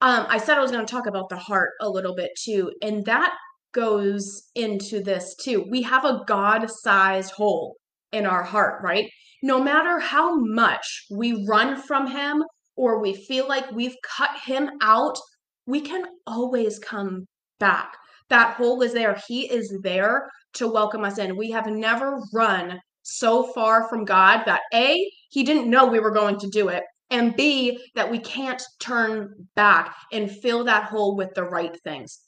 Um, 0.02 0.24
I 0.30 0.38
said 0.38 0.56
I 0.56 0.62
was 0.62 0.70
going 0.70 0.84
to 0.84 0.90
talk 0.90 1.06
about 1.06 1.28
the 1.28 1.36
heart 1.36 1.72
a 1.82 1.88
little 1.88 2.14
bit 2.14 2.30
too, 2.42 2.72
and 2.80 3.04
that 3.04 3.34
goes 3.72 4.50
into 4.54 5.02
this 5.02 5.34
too. 5.36 5.64
We 5.68 5.82
have 5.82 6.04
a 6.04 6.22
God 6.26 6.70
sized 6.70 7.32
hole 7.32 7.76
in 8.12 8.26
our 8.26 8.42
heart, 8.42 8.82
right? 8.82 9.10
no 9.42 9.62
matter 9.62 9.98
how 9.98 10.36
much 10.36 11.06
we 11.10 11.46
run 11.46 11.80
from 11.82 12.06
him 12.06 12.44
or 12.76 13.00
we 13.00 13.14
feel 13.14 13.48
like 13.48 13.70
we've 13.72 13.96
cut 14.02 14.30
him 14.44 14.70
out, 14.82 15.18
we 15.66 15.80
can 15.80 16.04
always 16.26 16.78
come 16.78 17.26
back. 17.58 17.94
That 18.28 18.54
hole 18.54 18.82
is 18.82 18.92
there. 18.92 19.20
He 19.26 19.50
is 19.50 19.74
there 19.82 20.30
to 20.54 20.68
welcome 20.68 21.04
us 21.04 21.18
in. 21.18 21.36
We 21.36 21.50
have 21.52 21.66
never 21.66 22.20
run 22.32 22.80
so 23.02 23.52
far 23.52 23.88
from 23.88 24.04
God 24.04 24.44
that 24.46 24.60
A, 24.74 25.10
he 25.30 25.42
didn't 25.42 25.70
know 25.70 25.86
we 25.86 26.00
were 26.00 26.10
going 26.10 26.38
to 26.38 26.48
do 26.48 26.68
it, 26.68 26.82
and 27.10 27.34
B, 27.34 27.78
that 27.94 28.10
we 28.10 28.18
can't 28.18 28.62
turn 28.78 29.48
back 29.56 29.94
and 30.12 30.30
fill 30.30 30.64
that 30.64 30.84
hole 30.84 31.16
with 31.16 31.34
the 31.34 31.44
right 31.44 31.76
things. 31.82 32.20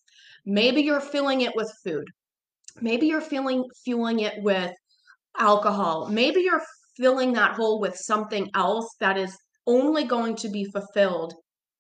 Maybe 0.45 0.83
you're 0.83 1.01
filling 1.01 1.43
it 1.43 1.55
with 1.55 1.73
food. 1.85 2.07
Maybe 2.81 3.07
you're 3.07 3.21
feeling 3.21 3.65
fueling 3.85 4.21
it 4.21 4.43
with 4.43 4.73
alcohol. 5.39 6.09
Maybe 6.11 6.41
you're 6.41 6.63
filling 6.97 7.33
that 7.35 7.55
hole 7.55 7.81
with 7.81 7.97
something 7.97 8.51
else 8.55 8.89
that 9.01 9.17
is 9.17 9.37
only 9.67 10.05
going 10.05 10.37
to 10.37 10.49
be 10.49 10.65
fulfilled 10.65 11.35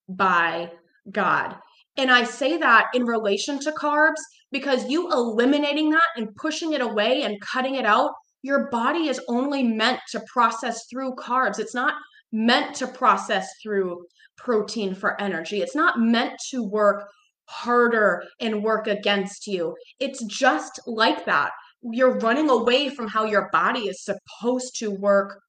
by 0.09 0.71
God. 1.11 1.57
And 1.97 2.11
I 2.11 2.25
say 2.25 2.57
that 2.59 2.87
in 2.95 3.05
relation 3.05 3.59
to 3.61 3.73
carbs 3.73 4.21
because 4.51 4.89
you 4.89 5.11
eliminating 5.11 5.91
that 5.91 6.03
and 6.17 6.35
pushing 6.37 6.73
it 6.73 6.81
away 6.81 7.23
and 7.23 7.41
cutting 7.41 7.75
it 7.75 7.85
out, 7.85 8.13
your 8.43 8.71
body 8.71 9.09
is 9.09 9.21
only 9.29 9.63
meant 9.63 10.01
to 10.11 10.23
process 10.33 10.85
through 10.91 11.15
carbs. 11.17 11.59
It's 11.59 11.75
not 11.75 11.95
meant 12.33 12.75
to 12.77 12.87
process 12.87 13.49
through 13.63 14.05
protein 14.37 14.95
for 14.95 15.21
energy. 15.21 15.61
It's 15.61 15.77
not 15.77 16.01
meant 16.01 16.33
to 16.51 16.63
work 16.63 17.09
harder 17.47 18.25
and 18.41 18.63
work 18.63 18.87
against 18.87 19.47
you. 19.47 19.75
It's 20.01 20.25
just 20.25 20.81
like 20.87 21.25
that 21.27 21.51
you're 21.83 22.19
running 22.19 22.49
away 22.49 22.89
from 22.89 23.09
how 23.09 23.25
your 23.25 23.49
body 23.53 23.89
is 23.89 24.05
supposed 24.05 24.77
to 24.79 24.91
work 24.91 25.41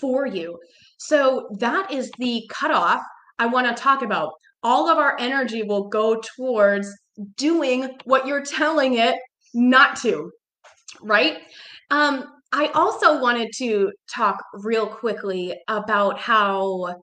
for 0.00 0.26
you. 0.26 0.58
So 0.98 1.48
that 1.58 1.90
is 1.90 2.10
the 2.18 2.46
cutoff 2.50 3.00
I 3.38 3.46
want 3.46 3.66
to 3.74 3.82
talk 3.82 4.02
about. 4.02 4.32
All 4.62 4.88
of 4.90 4.98
our 4.98 5.16
energy 5.18 5.62
will 5.62 5.88
go 5.88 6.20
towards 6.36 6.88
doing 7.36 7.90
what 8.04 8.26
you're 8.26 8.44
telling 8.44 8.98
it 8.98 9.16
not 9.54 9.96
to. 10.02 10.30
right? 11.02 11.38
Um, 11.90 12.24
I 12.52 12.68
also 12.68 13.20
wanted 13.20 13.50
to 13.58 13.92
talk 14.12 14.42
real 14.54 14.86
quickly 14.86 15.54
about 15.68 16.18
how 16.18 16.96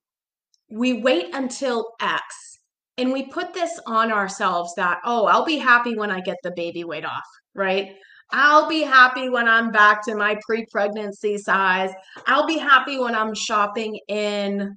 we 0.69 0.93
wait 0.93 1.33
until 1.33 1.91
X 2.01 2.56
and 2.97 3.11
we 3.11 3.27
put 3.27 3.53
this 3.53 3.79
on 3.85 4.11
ourselves 4.11 4.73
that, 4.75 4.99
oh, 5.05 5.25
I'll 5.25 5.45
be 5.45 5.57
happy 5.57 5.95
when 5.95 6.11
I 6.11 6.19
get 6.19 6.37
the 6.43 6.51
baby 6.55 6.83
weight 6.83 7.05
off, 7.05 7.25
right? 7.53 7.95
I'll 8.31 8.67
be 8.67 8.81
happy 8.81 9.29
when 9.29 9.47
I'm 9.47 9.71
back 9.71 10.03
to 10.05 10.15
my 10.15 10.37
pre 10.45 10.65
pregnancy 10.71 11.37
size. 11.37 11.91
I'll 12.25 12.47
be 12.47 12.57
happy 12.57 12.99
when 12.99 13.15
I'm 13.15 13.33
shopping 13.33 13.99
in, 14.07 14.75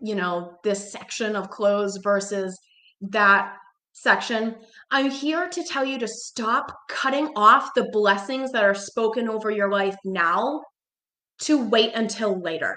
you 0.00 0.14
know, 0.14 0.58
this 0.62 0.92
section 0.92 1.34
of 1.34 1.50
clothes 1.50 1.98
versus 2.02 2.56
that 3.00 3.56
section. 3.92 4.54
I'm 4.90 5.10
here 5.10 5.48
to 5.48 5.64
tell 5.64 5.84
you 5.84 5.98
to 5.98 6.08
stop 6.08 6.72
cutting 6.88 7.28
off 7.34 7.74
the 7.74 7.88
blessings 7.92 8.52
that 8.52 8.64
are 8.64 8.74
spoken 8.74 9.28
over 9.28 9.50
your 9.50 9.70
life 9.70 9.96
now 10.04 10.62
to 11.40 11.66
wait 11.66 11.92
until 11.94 12.40
later. 12.40 12.76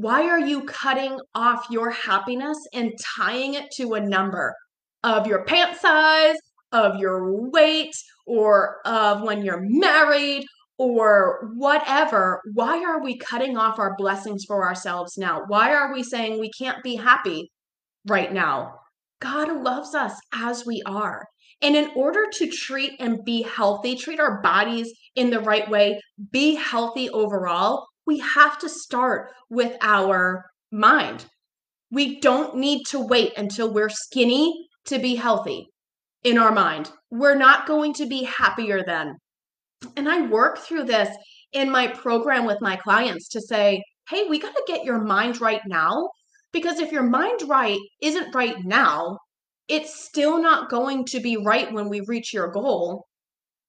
Why 0.00 0.28
are 0.28 0.40
you 0.40 0.62
cutting 0.62 1.18
off 1.34 1.66
your 1.68 1.90
happiness 1.90 2.56
and 2.72 2.90
tying 3.16 3.52
it 3.52 3.70
to 3.72 3.92
a 3.92 4.00
number 4.00 4.54
of 5.04 5.26
your 5.26 5.44
pant 5.44 5.76
size, 5.76 6.38
of 6.72 6.96
your 6.96 7.50
weight, 7.50 7.94
or 8.26 8.78
of 8.86 9.20
when 9.20 9.44
you're 9.44 9.60
married, 9.60 10.46
or 10.78 11.50
whatever? 11.54 12.40
Why 12.54 12.82
are 12.82 13.04
we 13.04 13.18
cutting 13.18 13.58
off 13.58 13.78
our 13.78 13.94
blessings 13.98 14.46
for 14.46 14.64
ourselves 14.64 15.18
now? 15.18 15.42
Why 15.48 15.74
are 15.74 15.92
we 15.92 16.02
saying 16.02 16.40
we 16.40 16.50
can't 16.58 16.82
be 16.82 16.96
happy 16.96 17.50
right 18.08 18.32
now? 18.32 18.76
God 19.20 19.52
loves 19.62 19.94
us 19.94 20.14
as 20.32 20.64
we 20.64 20.80
are. 20.86 21.26
And 21.60 21.76
in 21.76 21.90
order 21.94 22.24
to 22.32 22.46
treat 22.46 22.92
and 23.00 23.22
be 23.26 23.42
healthy, 23.42 23.96
treat 23.96 24.18
our 24.18 24.40
bodies 24.40 24.90
in 25.14 25.28
the 25.28 25.40
right 25.40 25.68
way, 25.68 26.00
be 26.30 26.54
healthy 26.54 27.10
overall, 27.10 27.86
we 28.10 28.18
have 28.18 28.58
to 28.58 28.68
start 28.68 29.30
with 29.50 29.76
our 29.82 30.44
mind. 30.72 31.24
We 31.92 32.18
don't 32.18 32.56
need 32.56 32.82
to 32.86 32.98
wait 32.98 33.38
until 33.38 33.72
we're 33.72 33.88
skinny 33.88 34.66
to 34.86 34.98
be 34.98 35.14
healthy 35.14 35.68
in 36.24 36.36
our 36.36 36.50
mind. 36.50 36.90
We're 37.12 37.36
not 37.36 37.68
going 37.68 37.94
to 37.94 38.06
be 38.06 38.24
happier 38.24 38.82
then. 38.84 39.14
And 39.96 40.08
I 40.08 40.22
work 40.22 40.58
through 40.58 40.86
this 40.86 41.08
in 41.52 41.70
my 41.70 41.86
program 41.86 42.46
with 42.46 42.60
my 42.60 42.74
clients 42.74 43.28
to 43.28 43.40
say, 43.40 43.80
hey, 44.08 44.24
we 44.24 44.40
got 44.40 44.56
to 44.56 44.64
get 44.66 44.84
your 44.84 44.98
mind 45.04 45.40
right 45.40 45.62
now. 45.68 46.08
Because 46.52 46.80
if 46.80 46.90
your 46.90 47.04
mind 47.04 47.42
right 47.46 47.78
isn't 48.02 48.34
right 48.34 48.56
now, 48.64 49.18
it's 49.68 50.04
still 50.04 50.42
not 50.42 50.68
going 50.68 51.04
to 51.12 51.20
be 51.20 51.36
right 51.36 51.72
when 51.72 51.88
we 51.88 52.00
reach 52.08 52.34
your 52.34 52.50
goal. 52.50 53.06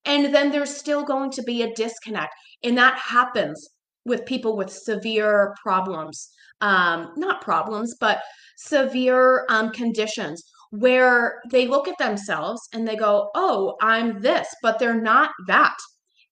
And 0.04 0.34
then 0.34 0.52
there's 0.52 0.76
still 0.76 1.04
going 1.04 1.30
to 1.34 1.44
be 1.44 1.62
a 1.62 1.76
disconnect. 1.76 2.34
And 2.64 2.76
that 2.80 2.98
happens 2.98 3.70
with 4.06 4.26
people 4.26 4.56
with 4.58 4.72
severe 4.72 5.54
problems, 5.62 6.30
um, 6.62 7.12
not 7.18 7.42
problems, 7.42 7.96
but 8.00 8.22
severe 8.58 9.46
um, 9.50 9.72
conditions 9.72 10.44
where 10.72 11.42
they 11.52 11.68
look 11.68 11.88
at 11.88 11.98
themselves 11.98 12.62
and 12.74 12.88
they 12.88 12.96
go, 12.96 13.30
oh, 13.36 13.76
I'm 13.82 14.22
this, 14.22 14.48
but 14.62 14.80
they're 14.80 15.02
not 15.02 15.32
that 15.48 15.76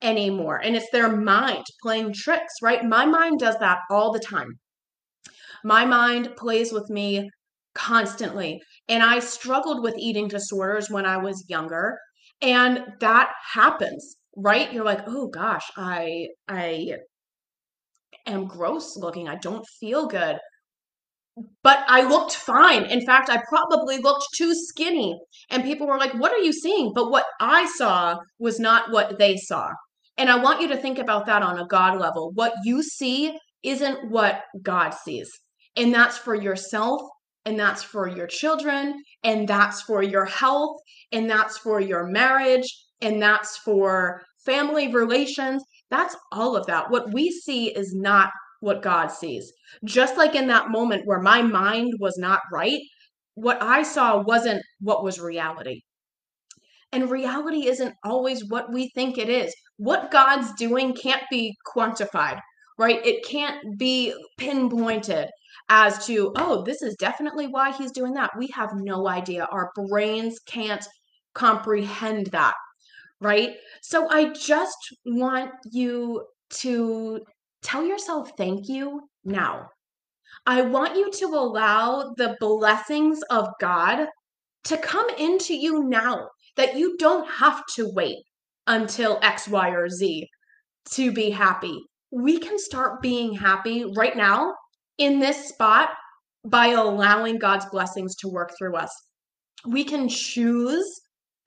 anymore. 0.01 0.57
And 0.63 0.75
it's 0.75 0.89
their 0.91 1.09
mind 1.15 1.65
playing 1.81 2.13
tricks, 2.13 2.53
right? 2.61 2.83
My 2.85 3.05
mind 3.05 3.39
does 3.39 3.57
that 3.59 3.79
all 3.91 4.11
the 4.11 4.19
time. 4.19 4.59
My 5.63 5.85
mind 5.85 6.35
plays 6.37 6.71
with 6.71 6.89
me 6.89 7.29
constantly. 7.75 8.61
And 8.87 9.03
I 9.03 9.19
struggled 9.19 9.83
with 9.83 9.97
eating 9.97 10.27
disorders 10.27 10.89
when 10.89 11.05
I 11.05 11.17
was 11.17 11.45
younger. 11.49 11.97
And 12.41 12.85
that 13.01 13.31
happens, 13.53 14.17
right? 14.35 14.71
You're 14.71 14.85
like, 14.85 15.01
oh 15.07 15.27
gosh, 15.27 15.65
I 15.75 16.27
I 16.47 16.93
am 18.29 18.47
gross 18.47 18.97
looking. 18.97 19.27
I 19.27 19.35
don't 19.35 19.65
feel 19.79 20.07
good. 20.07 20.37
But 21.63 21.85
I 21.87 22.03
looked 22.03 22.35
fine. 22.35 22.85
In 22.85 23.05
fact, 23.05 23.29
I 23.29 23.41
probably 23.47 23.97
looked 23.97 24.27
too 24.35 24.53
skinny. 24.53 25.17
And 25.49 25.63
people 25.63 25.87
were 25.87 25.97
like, 25.97 26.13
What 26.15 26.33
are 26.33 26.39
you 26.39 26.53
seeing? 26.53 26.91
But 26.93 27.11
what 27.11 27.25
I 27.39 27.65
saw 27.77 28.17
was 28.39 28.59
not 28.59 28.91
what 28.91 29.17
they 29.17 29.37
saw. 29.37 29.69
And 30.17 30.29
I 30.29 30.41
want 30.41 30.61
you 30.61 30.67
to 30.67 30.77
think 30.77 30.99
about 30.99 31.25
that 31.27 31.43
on 31.43 31.59
a 31.59 31.67
God 31.67 31.97
level. 31.99 32.31
What 32.33 32.53
you 32.65 32.83
see 32.83 33.37
isn't 33.63 34.11
what 34.11 34.43
God 34.61 34.93
sees. 34.93 35.29
And 35.77 35.93
that's 35.93 36.17
for 36.17 36.35
yourself, 36.35 37.01
and 37.45 37.57
that's 37.57 37.83
for 37.83 38.07
your 38.07 38.27
children, 38.27 39.01
and 39.23 39.47
that's 39.47 39.81
for 39.81 40.03
your 40.03 40.25
health, 40.25 40.77
and 41.11 41.29
that's 41.29 41.57
for 41.57 41.79
your 41.79 42.05
marriage, 42.05 42.67
and 43.01 43.21
that's 43.21 43.57
for 43.57 44.21
family 44.45 44.93
relations. 44.93 45.63
That's 45.89 46.15
all 46.31 46.55
of 46.55 46.65
that. 46.67 46.89
What 46.89 47.13
we 47.13 47.31
see 47.31 47.69
is 47.69 47.93
not 47.93 48.29
what 48.61 48.81
God 48.81 49.07
sees. 49.07 49.51
Just 49.85 50.17
like 50.17 50.35
in 50.35 50.47
that 50.47 50.69
moment 50.69 51.03
where 51.05 51.21
my 51.21 51.41
mind 51.41 51.93
was 51.99 52.17
not 52.17 52.41
right, 52.51 52.79
what 53.35 53.61
I 53.61 53.83
saw 53.83 54.21
wasn't 54.21 54.61
what 54.81 55.03
was 55.03 55.19
reality. 55.19 55.81
And 56.91 57.09
reality 57.09 57.67
isn't 57.67 57.93
always 58.03 58.49
what 58.49 58.71
we 58.73 58.89
think 58.95 59.17
it 59.17 59.29
is. 59.29 59.53
What 59.77 60.11
God's 60.11 60.51
doing 60.53 60.93
can't 60.93 61.23
be 61.29 61.55
quantified, 61.73 62.39
right? 62.77 63.05
It 63.05 63.23
can't 63.25 63.77
be 63.77 64.13
pinpointed 64.37 65.29
as 65.69 66.05
to, 66.07 66.33
oh, 66.35 66.63
this 66.63 66.81
is 66.81 66.95
definitely 66.99 67.47
why 67.47 67.71
he's 67.71 67.91
doing 67.91 68.13
that. 68.13 68.31
We 68.37 68.47
have 68.53 68.71
no 68.73 69.07
idea. 69.07 69.47
Our 69.51 69.69
brains 69.75 70.39
can't 70.47 70.85
comprehend 71.35 72.27
that 72.27 72.55
right? 73.21 73.55
So 73.81 74.09
I 74.09 74.33
just 74.33 74.77
want 75.05 75.51
you 75.71 76.25
to 76.61 77.21
tell 77.61 77.85
yourself 77.85 78.31
thank 78.37 78.67
you 78.67 79.01
now. 79.23 79.67
I 80.45 80.61
want 80.61 80.95
you 80.95 81.11
to 81.11 81.25
allow 81.27 82.13
the 82.17 82.37
blessings 82.39 83.21
of 83.29 83.47
God 83.59 84.07
to 84.65 84.77
come 84.77 85.09
into 85.17 85.53
you 85.53 85.83
now, 85.83 86.27
that 86.55 86.75
you 86.75 86.97
don't 86.97 87.29
have 87.29 87.63
to 87.75 87.91
wait 87.93 88.17
until 88.67 89.19
X, 89.21 89.47
Y, 89.47 89.69
or 89.69 89.89
Z 89.89 90.27
to 90.91 91.11
be 91.11 91.29
happy. 91.29 91.79
We 92.11 92.39
can 92.39 92.57
start 92.57 93.01
being 93.01 93.33
happy 93.33 93.85
right 93.95 94.15
now 94.15 94.53
in 94.97 95.19
this 95.19 95.49
spot 95.49 95.89
by 96.45 96.67
allowing 96.67 97.37
God's 97.37 97.65
blessings 97.67 98.15
to 98.17 98.29
work 98.29 98.51
through 98.57 98.75
us. 98.75 98.91
We 99.65 99.83
can 99.83 100.07
choose 100.07 100.85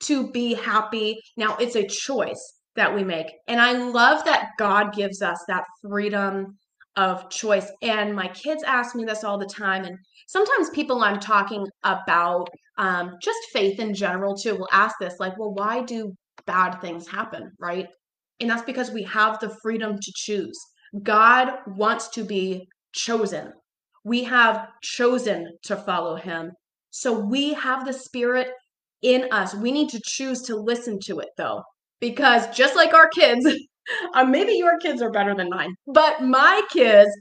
to 0.03 0.31
be 0.31 0.53
happy. 0.53 1.19
Now, 1.37 1.55
it's 1.57 1.75
a 1.75 1.87
choice 1.87 2.41
that 2.75 2.93
we 2.93 3.03
make. 3.03 3.27
And 3.47 3.61
I 3.61 3.73
love 3.73 4.25
that 4.25 4.49
God 4.57 4.93
gives 4.93 5.21
us 5.21 5.37
that 5.47 5.63
freedom 5.81 6.57
of 6.95 7.29
choice. 7.29 7.71
And 7.81 8.15
my 8.15 8.27
kids 8.29 8.63
ask 8.63 8.95
me 8.95 9.05
this 9.05 9.23
all 9.23 9.37
the 9.37 9.45
time. 9.45 9.85
And 9.85 9.97
sometimes 10.27 10.69
people 10.71 11.03
I'm 11.03 11.19
talking 11.19 11.65
about 11.83 12.49
um, 12.77 13.15
just 13.21 13.39
faith 13.51 13.79
in 13.79 13.93
general 13.93 14.35
too 14.35 14.55
will 14.55 14.69
ask 14.71 14.95
this, 14.99 15.15
like, 15.19 15.37
well, 15.37 15.53
why 15.53 15.83
do 15.83 16.13
bad 16.45 16.79
things 16.81 17.07
happen? 17.07 17.51
Right. 17.59 17.87
And 18.39 18.49
that's 18.49 18.63
because 18.63 18.91
we 18.91 19.03
have 19.03 19.39
the 19.39 19.55
freedom 19.61 19.97
to 19.99 20.11
choose. 20.15 20.59
God 21.01 21.53
wants 21.67 22.09
to 22.09 22.23
be 22.23 22.67
chosen. 22.93 23.51
We 24.03 24.23
have 24.25 24.67
chosen 24.81 25.47
to 25.63 25.75
follow 25.75 26.15
him. 26.15 26.51
So 26.91 27.17
we 27.17 27.53
have 27.53 27.85
the 27.85 27.93
spirit 27.93 28.49
in 29.03 29.27
us. 29.31 29.53
We 29.53 29.71
need 29.71 29.89
to 29.89 30.01
choose 30.03 30.41
to 30.43 30.55
listen 30.55 30.99
to 31.05 31.19
it 31.19 31.29
though, 31.37 31.61
because 31.99 32.47
just 32.55 32.75
like 32.75 32.93
our 32.93 33.09
kids, 33.09 33.45
uh, 34.13 34.23
maybe 34.23 34.53
your 34.53 34.79
kids 34.79 35.01
are 35.01 35.11
better 35.11 35.35
than 35.35 35.49
mine, 35.49 35.75
but 35.87 36.21
my 36.21 36.61
kids 36.71 37.11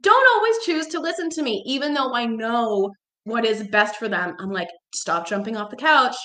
don't 0.00 0.36
always 0.36 0.56
choose 0.64 0.86
to 0.88 1.00
listen 1.00 1.30
to 1.30 1.42
me, 1.42 1.62
even 1.66 1.94
though 1.94 2.14
I 2.14 2.26
know 2.26 2.90
what 3.24 3.44
is 3.44 3.66
best 3.68 3.96
for 3.96 4.08
them. 4.08 4.36
I'm 4.38 4.50
like, 4.50 4.68
stop 4.94 5.26
jumping 5.26 5.56
off 5.56 5.70
the 5.70 5.76
couch. 5.76 6.16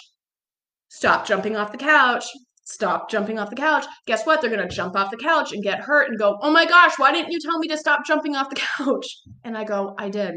Stop 0.89 1.25
jumping 1.25 1.55
off 1.55 1.71
the 1.71 1.77
couch. 1.77 2.25
Stop 2.65 3.09
jumping 3.09 3.39
off 3.39 3.49
the 3.49 3.55
couch. 3.55 3.85
Guess 4.07 4.25
what? 4.25 4.39
They're 4.39 4.49
going 4.49 4.67
to 4.67 4.73
jump 4.73 4.95
off 4.95 5.09
the 5.09 5.17
couch 5.17 5.51
and 5.51 5.63
get 5.63 5.79
hurt 5.79 6.09
and 6.09 6.19
go, 6.19 6.37
Oh 6.41 6.51
my 6.51 6.65
gosh, 6.65 6.93
why 6.97 7.11
didn't 7.11 7.31
you 7.31 7.39
tell 7.39 7.57
me 7.59 7.67
to 7.69 7.77
stop 7.77 8.05
jumping 8.05 8.35
off 8.35 8.49
the 8.49 8.55
couch? 8.77 9.07
And 9.43 9.57
I 9.57 9.63
go, 9.63 9.95
I 9.97 10.09
did. 10.09 10.35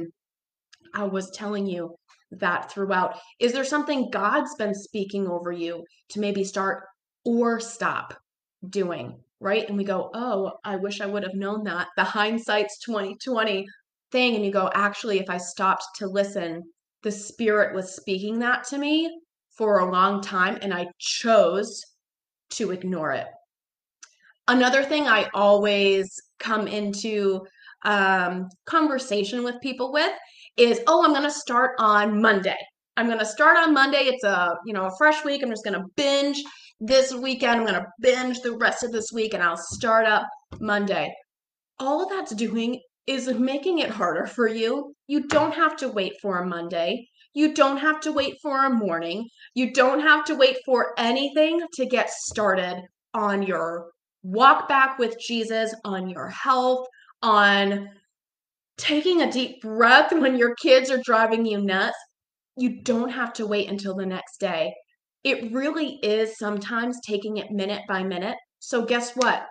I 0.95 1.05
was 1.05 1.31
telling 1.31 1.67
you 1.67 1.97
that 2.41 2.71
throughout. 2.71 3.19
Is 3.41 3.53
there 3.53 3.65
something 3.65 4.11
God's 4.11 4.55
been 4.57 4.75
speaking 4.75 5.27
over 5.29 5.53
you 5.53 5.85
to 6.11 6.21
maybe 6.21 6.45
start 6.45 6.85
or 7.25 7.61
stop 7.61 8.15
doing? 8.69 9.19
Right. 9.41 9.69
And 9.69 9.77
we 9.77 9.85
go, 9.85 10.11
oh, 10.15 10.53
I 10.65 10.77
wish 10.77 11.01
I 11.01 11.07
would 11.07 11.23
have 11.23 11.35
known 11.35 11.65
that. 11.65 11.89
The 11.97 12.05
hindsight's 12.05 12.79
2020 12.79 13.67
thing. 14.11 14.37
And 14.37 14.45
you 14.45 14.51
go, 14.51 14.71
actually, 14.75 15.19
if 15.19 15.29
I 15.29 15.37
stopped 15.37 15.85
to 15.97 16.07
listen, 16.07 16.63
the 17.03 17.13
spirit 17.13 17.75
was 17.75 17.95
speaking 17.95 18.39
that 18.39 18.65
to 18.69 18.79
me 18.79 19.21
for 19.57 19.81
a 19.81 19.91
long 19.91 20.23
time 20.23 20.59
and 20.63 20.73
I 20.73 20.87
chose 20.99 21.83
to 22.51 22.71
ignore 22.71 23.13
it. 23.13 23.27
Another 24.49 24.83
thing 24.83 25.07
I 25.07 25.29
always 25.35 26.21
come 26.39 26.67
into 26.67 27.47
um, 27.85 28.49
conversation 28.67 29.45
with 29.45 29.61
people 29.61 29.93
with 29.93 30.13
is, 30.57 30.81
oh, 30.87 31.05
I'm 31.05 31.13
going 31.13 31.25
to 31.25 31.31
start 31.31 31.73
on 31.79 32.21
Monday. 32.21 32.59
I'm 32.97 33.07
going 33.07 33.19
to 33.19 33.27
start 33.27 33.57
on 33.57 33.75
Monday. 33.75 34.05
It's 34.05 34.25
a, 34.25 34.55
you 34.67 34.73
know, 34.73 34.87
a 34.87 34.97
fresh 34.97 35.25
week. 35.25 35.43
I'm 35.43 35.51
just 35.51 35.65
going 35.65 35.79
to 35.79 35.87
binge 35.97 36.43
this 36.81 37.15
weekend 37.15 37.61
I'm 37.61 37.67
going 37.67 37.81
to 37.81 37.87
binge 38.01 38.41
the 38.41 38.57
rest 38.57 38.83
of 38.83 38.93
this 38.93 39.11
week 39.13 39.35
and 39.35 39.43
I'll 39.43 39.57
start 39.57 40.07
up 40.07 40.27
Monday. 40.61 41.13
All 41.79 42.09
that's 42.09 42.35
doing 42.35 42.81
is 43.07 43.29
making 43.29 43.79
it 43.79 43.91
harder 43.91 44.27
for 44.27 44.49
you. 44.49 44.95
You 45.07 45.27
don't 45.29 45.55
have 45.55 45.77
to 45.77 45.89
wait 45.89 46.15
for 46.21 46.39
a 46.39 46.47
Monday. 46.47 47.07
You 47.35 47.55
don't 47.55 47.79
have 47.79 48.01
to 48.01 48.13
wait 48.13 48.37
for 48.43 48.65
a 48.65 48.71
morning. 48.71 49.29
You 49.55 49.73
don't 49.73 50.01
have 50.01 50.25
to 50.27 50.35
wait 50.35 50.59
for 50.65 50.95
anything 50.99 51.61
to 51.75 51.87
get 51.87 52.11
started 52.11 52.81
on 53.13 53.43
your 53.43 53.91
walk 54.23 54.69
back 54.69 54.99
with 54.99 55.17
Jesus, 55.19 55.75
on 55.85 56.09
your 56.09 56.29
health, 56.29 56.87
on 57.23 57.89
taking 58.77 59.23
a 59.23 59.31
deep 59.31 59.63
breath 59.63 60.13
when 60.13 60.37
your 60.37 60.55
kids 60.57 60.91
are 60.91 61.01
driving 61.05 61.47
you 61.47 61.61
nuts. 61.61 61.97
You 62.57 62.83
don't 62.83 63.11
have 63.11 63.33
to 63.35 63.47
wait 63.47 63.69
until 63.69 63.95
the 63.95 64.07
next 64.07 64.39
day. 64.39 64.75
It 65.23 65.53
really 65.53 65.99
is 66.03 66.39
sometimes 66.39 66.99
taking 67.07 67.39
it 67.39 67.51
minute 67.51 67.83
by 67.89 68.03
minute. 68.03 68.37
So, 68.61 68.85
guess 68.85 69.13
what? 69.17 69.47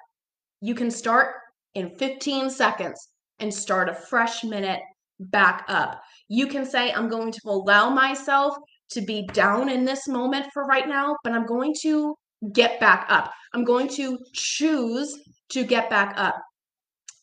You 0.62 0.76
can 0.76 0.92
start 0.92 1.36
in 1.76 1.96
15 1.98 2.50
seconds 2.50 3.10
and 3.40 3.54
start 3.54 3.90
a 3.90 3.96
fresh 3.96 4.44
minute 4.44 4.80
back 5.20 5.66
up. 5.68 6.02
You 6.30 6.48
can 6.48 6.66
say, 6.66 6.92
I'm 6.92 7.10
going 7.10 7.32
to 7.32 7.40
allow 7.46 7.90
myself 7.90 8.56
to 8.92 9.02
be 9.02 9.28
down 9.34 9.70
in 9.70 9.86
this 9.86 10.08
moment 10.08 10.48
for 10.54 10.66
right 10.66 10.88
now, 10.88 11.16
but 11.24 11.34
I'm 11.34 11.46
going 11.46 11.74
to 11.82 12.16
get 12.54 12.80
back 12.80 13.06
up. 13.10 13.32
I'm 13.54 13.64
going 13.64 13.88
to 13.90 14.20
choose 14.34 15.18
to 15.50 15.64
get 15.64 15.90
back 15.90 16.14
up. 16.18 16.36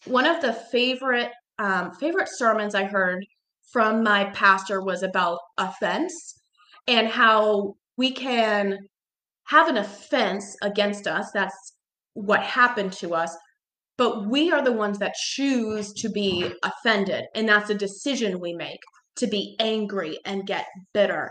One 0.07 0.27
of 0.27 0.41
the 0.41 0.53
favorite 0.53 1.31
um, 1.61 1.93
favorite 1.93 2.29
sermons 2.29 2.75
I 2.75 2.85
heard 2.85 3.25
from 3.71 4.03
my 4.03 4.25
pastor 4.31 4.83
was 4.83 5.03
about 5.03 5.39
offense 5.59 6.41
and 6.89 7.07
how 7.07 7.75
we 7.97 8.11
can 8.11 8.79
have 9.47 9.69
an 9.69 9.77
offense 9.77 10.57
against 10.63 11.07
us. 11.07 11.31
That's 11.35 11.75
what 12.15 12.43
happened 12.43 12.93
to 12.95 13.15
us. 13.15 13.37
But 13.99 14.27
we 14.27 14.51
are 14.51 14.65
the 14.65 14.73
ones 14.73 14.99
that 14.99 15.15
choose 15.15 15.93
to 15.95 16.09
be 16.09 16.51
offended. 16.63 17.25
And 17.35 17.47
that's 17.47 17.69
a 17.69 17.75
decision 17.75 18.41
we 18.41 18.55
make 18.55 18.81
to 19.17 19.27
be 19.27 19.55
angry 19.61 20.19
and 20.25 20.47
get 20.47 20.67
bitter. 20.95 21.31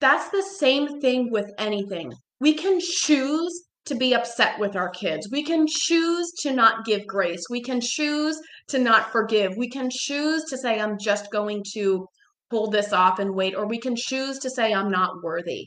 That's 0.00 0.28
the 0.30 0.42
same 0.42 1.00
thing 1.00 1.32
with 1.32 1.50
anything. 1.58 2.12
We 2.40 2.54
can 2.54 2.78
choose 2.80 3.64
to 3.88 3.94
be 3.94 4.14
upset 4.14 4.58
with 4.58 4.76
our 4.76 4.90
kids. 4.90 5.28
We 5.30 5.42
can 5.42 5.66
choose 5.68 6.32
to 6.42 6.52
not 6.52 6.84
give 6.84 7.06
grace. 7.06 7.44
We 7.50 7.62
can 7.62 7.80
choose 7.80 8.38
to 8.68 8.78
not 8.78 9.10
forgive. 9.10 9.56
We 9.56 9.68
can 9.68 9.88
choose 9.90 10.44
to 10.44 10.58
say, 10.58 10.78
I'm 10.78 10.98
just 10.98 11.32
going 11.32 11.64
to 11.72 12.06
hold 12.50 12.72
this 12.72 12.92
off 12.92 13.18
and 13.18 13.34
wait, 13.34 13.54
or 13.54 13.66
we 13.66 13.78
can 13.78 13.96
choose 13.96 14.38
to 14.40 14.50
say, 14.50 14.72
I'm 14.72 14.90
not 14.90 15.22
worthy. 15.22 15.66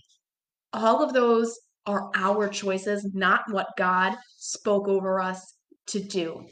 All 0.73 1.03
of 1.03 1.13
those 1.13 1.59
are 1.85 2.09
our 2.15 2.47
choices, 2.47 3.07
not 3.13 3.41
what 3.49 3.67
God 3.77 4.15
spoke 4.37 4.87
over 4.87 5.19
us 5.19 5.55
to 5.87 5.99
do. 5.99 6.45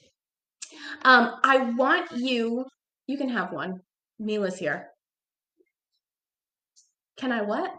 Um, 1.04 1.36
I 1.44 1.72
want 1.78 2.12
you, 2.12 2.66
you 3.08 3.18
can 3.18 3.30
have 3.30 3.52
one. 3.52 3.82
Mila's 4.20 4.58
here. 4.58 4.88
Can 7.18 7.32
I 7.32 7.42
what? 7.42 7.72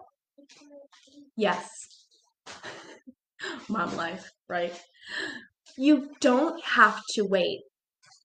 Yes. 1.36 1.68
Mom 3.68 3.96
life, 3.96 4.30
right? 4.48 4.74
You 5.76 6.10
don't 6.20 6.62
have 6.64 7.00
to 7.14 7.22
wait. 7.22 7.60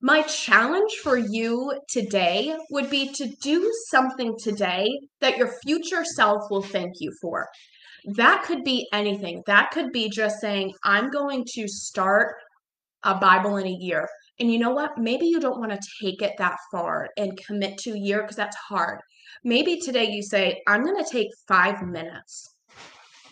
My 0.02 0.22
challenge 0.22 0.92
for 1.02 1.16
you 1.16 1.72
today 1.88 2.54
would 2.70 2.90
be 2.90 3.12
to 3.14 3.28
do 3.40 3.70
something 3.88 4.36
today 4.38 4.88
that 5.20 5.38
your 5.38 5.52
future 5.62 6.04
self 6.04 6.50
will 6.50 6.62
thank 6.62 6.94
you 7.00 7.12
for. 7.20 7.48
That 8.14 8.44
could 8.44 8.62
be 8.62 8.86
anything. 8.92 9.42
That 9.46 9.70
could 9.70 9.90
be 9.92 10.10
just 10.10 10.40
saying, 10.40 10.74
I'm 10.84 11.10
going 11.10 11.44
to 11.54 11.66
start 11.66 12.36
a 13.04 13.14
Bible 13.14 13.56
in 13.56 13.66
a 13.66 13.70
year. 13.70 14.06
And 14.38 14.52
you 14.52 14.58
know 14.58 14.70
what? 14.70 14.98
Maybe 14.98 15.26
you 15.26 15.40
don't 15.40 15.58
want 15.58 15.72
to 15.72 15.88
take 16.02 16.20
it 16.20 16.34
that 16.38 16.58
far 16.70 17.08
and 17.16 17.38
commit 17.38 17.78
to 17.78 17.92
a 17.92 17.98
year 17.98 18.20
because 18.20 18.36
that's 18.36 18.56
hard. 18.56 19.00
Maybe 19.44 19.80
today 19.80 20.10
you 20.10 20.22
say, 20.22 20.60
I'm 20.66 20.84
going 20.84 21.02
to 21.02 21.10
take 21.10 21.28
five 21.48 21.82
minutes 21.82 22.54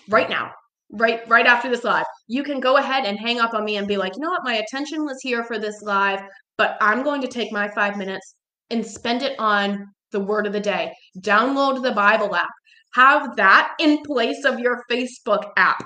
right 0.09 0.31
now, 0.31 0.53
right, 0.95 1.29
right 1.29 1.47
after 1.47 1.69
this 1.69 1.85
live. 1.85 2.07
You 2.27 2.43
can 2.43 2.61
go 2.61 2.77
ahead 2.77 3.05
and 3.05 3.19
hang 3.19 3.41
up 3.41 3.55
on 3.55 3.65
me 3.65 3.77
and 3.77 3.87
be 3.87 3.97
like, 3.97 4.15
you 4.17 4.23
know 4.23 4.31
what? 4.31 4.45
My 4.45 4.55
attention 4.55 5.05
was 5.05 5.19
here 5.23 5.45
for 5.45 5.59
this 5.59 5.83
live, 5.83 6.23
but 6.57 6.77
I'm 6.81 7.03
going 7.03 7.21
to 7.23 7.29
take 7.29 7.53
my 7.53 7.69
five 7.69 7.97
minutes 7.97 8.35
and 8.71 8.87
spend 8.87 9.23
it 9.23 9.39
on 9.39 9.87
the 10.13 10.21
word 10.21 10.47
of 10.47 10.53
the 10.53 10.61
day. 10.61 10.93
Download 11.21 11.83
the 11.83 11.93
Bible 11.93 12.35
app. 12.35 12.49
Have 12.95 13.37
that 13.37 13.75
in 13.81 14.03
place 14.05 14.45
of 14.45 14.61
your 14.61 14.83
Facebook 14.91 15.51
app. 15.57 15.83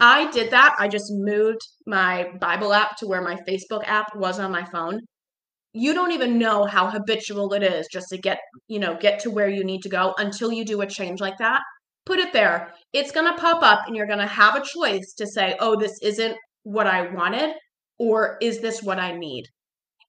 I 0.00 0.30
did 0.32 0.50
that. 0.50 0.74
I 0.78 0.88
just 0.88 1.06
moved 1.10 1.60
my 1.86 2.30
Bible 2.40 2.72
app 2.72 2.96
to 2.98 3.06
where 3.06 3.22
my 3.22 3.36
Facebook 3.48 3.84
app 3.86 4.14
was 4.16 4.40
on 4.40 4.50
my 4.50 4.64
phone. 4.64 5.00
You 5.72 5.94
don't 5.94 6.12
even 6.12 6.38
know 6.38 6.64
how 6.64 6.88
habitual 6.88 7.52
it 7.52 7.62
is 7.62 7.86
just 7.92 8.08
to 8.10 8.18
get, 8.18 8.38
you 8.68 8.78
know, 8.78 8.96
get 8.96 9.20
to 9.20 9.30
where 9.30 9.48
you 9.48 9.64
need 9.64 9.82
to 9.82 9.88
go 9.88 10.14
until 10.18 10.52
you 10.52 10.64
do 10.64 10.80
a 10.80 10.86
change 10.86 11.20
like 11.20 11.38
that. 11.38 11.60
Put 12.06 12.18
it 12.18 12.32
there. 12.32 12.72
It's 12.92 13.12
going 13.12 13.26
to 13.26 13.40
pop 13.40 13.62
up 13.62 13.86
and 13.86 13.96
you're 13.96 14.06
going 14.06 14.18
to 14.18 14.26
have 14.26 14.54
a 14.54 14.64
choice 14.64 15.14
to 15.14 15.26
say, 15.26 15.56
"Oh, 15.60 15.78
this 15.78 15.98
isn't 16.02 16.36
what 16.64 16.86
I 16.86 17.12
wanted," 17.12 17.54
or 17.98 18.38
"Is 18.40 18.60
this 18.60 18.82
what 18.82 18.98
I 18.98 19.12
need?" 19.16 19.46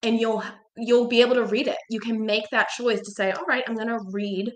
And 0.04 0.20
you'll 0.20 0.44
you'll 0.78 1.08
be 1.08 1.22
able 1.22 1.36
to 1.36 1.46
read 1.46 1.68
it. 1.68 1.78
You 1.90 2.00
can 2.00 2.26
make 2.26 2.46
that 2.52 2.70
choice 2.70 3.02
to 3.02 3.12
say, 3.12 3.32
"All 3.32 3.46
right, 3.46 3.64
I'm 3.68 3.76
going 3.76 3.88
to 3.88 4.00
read 4.12 4.52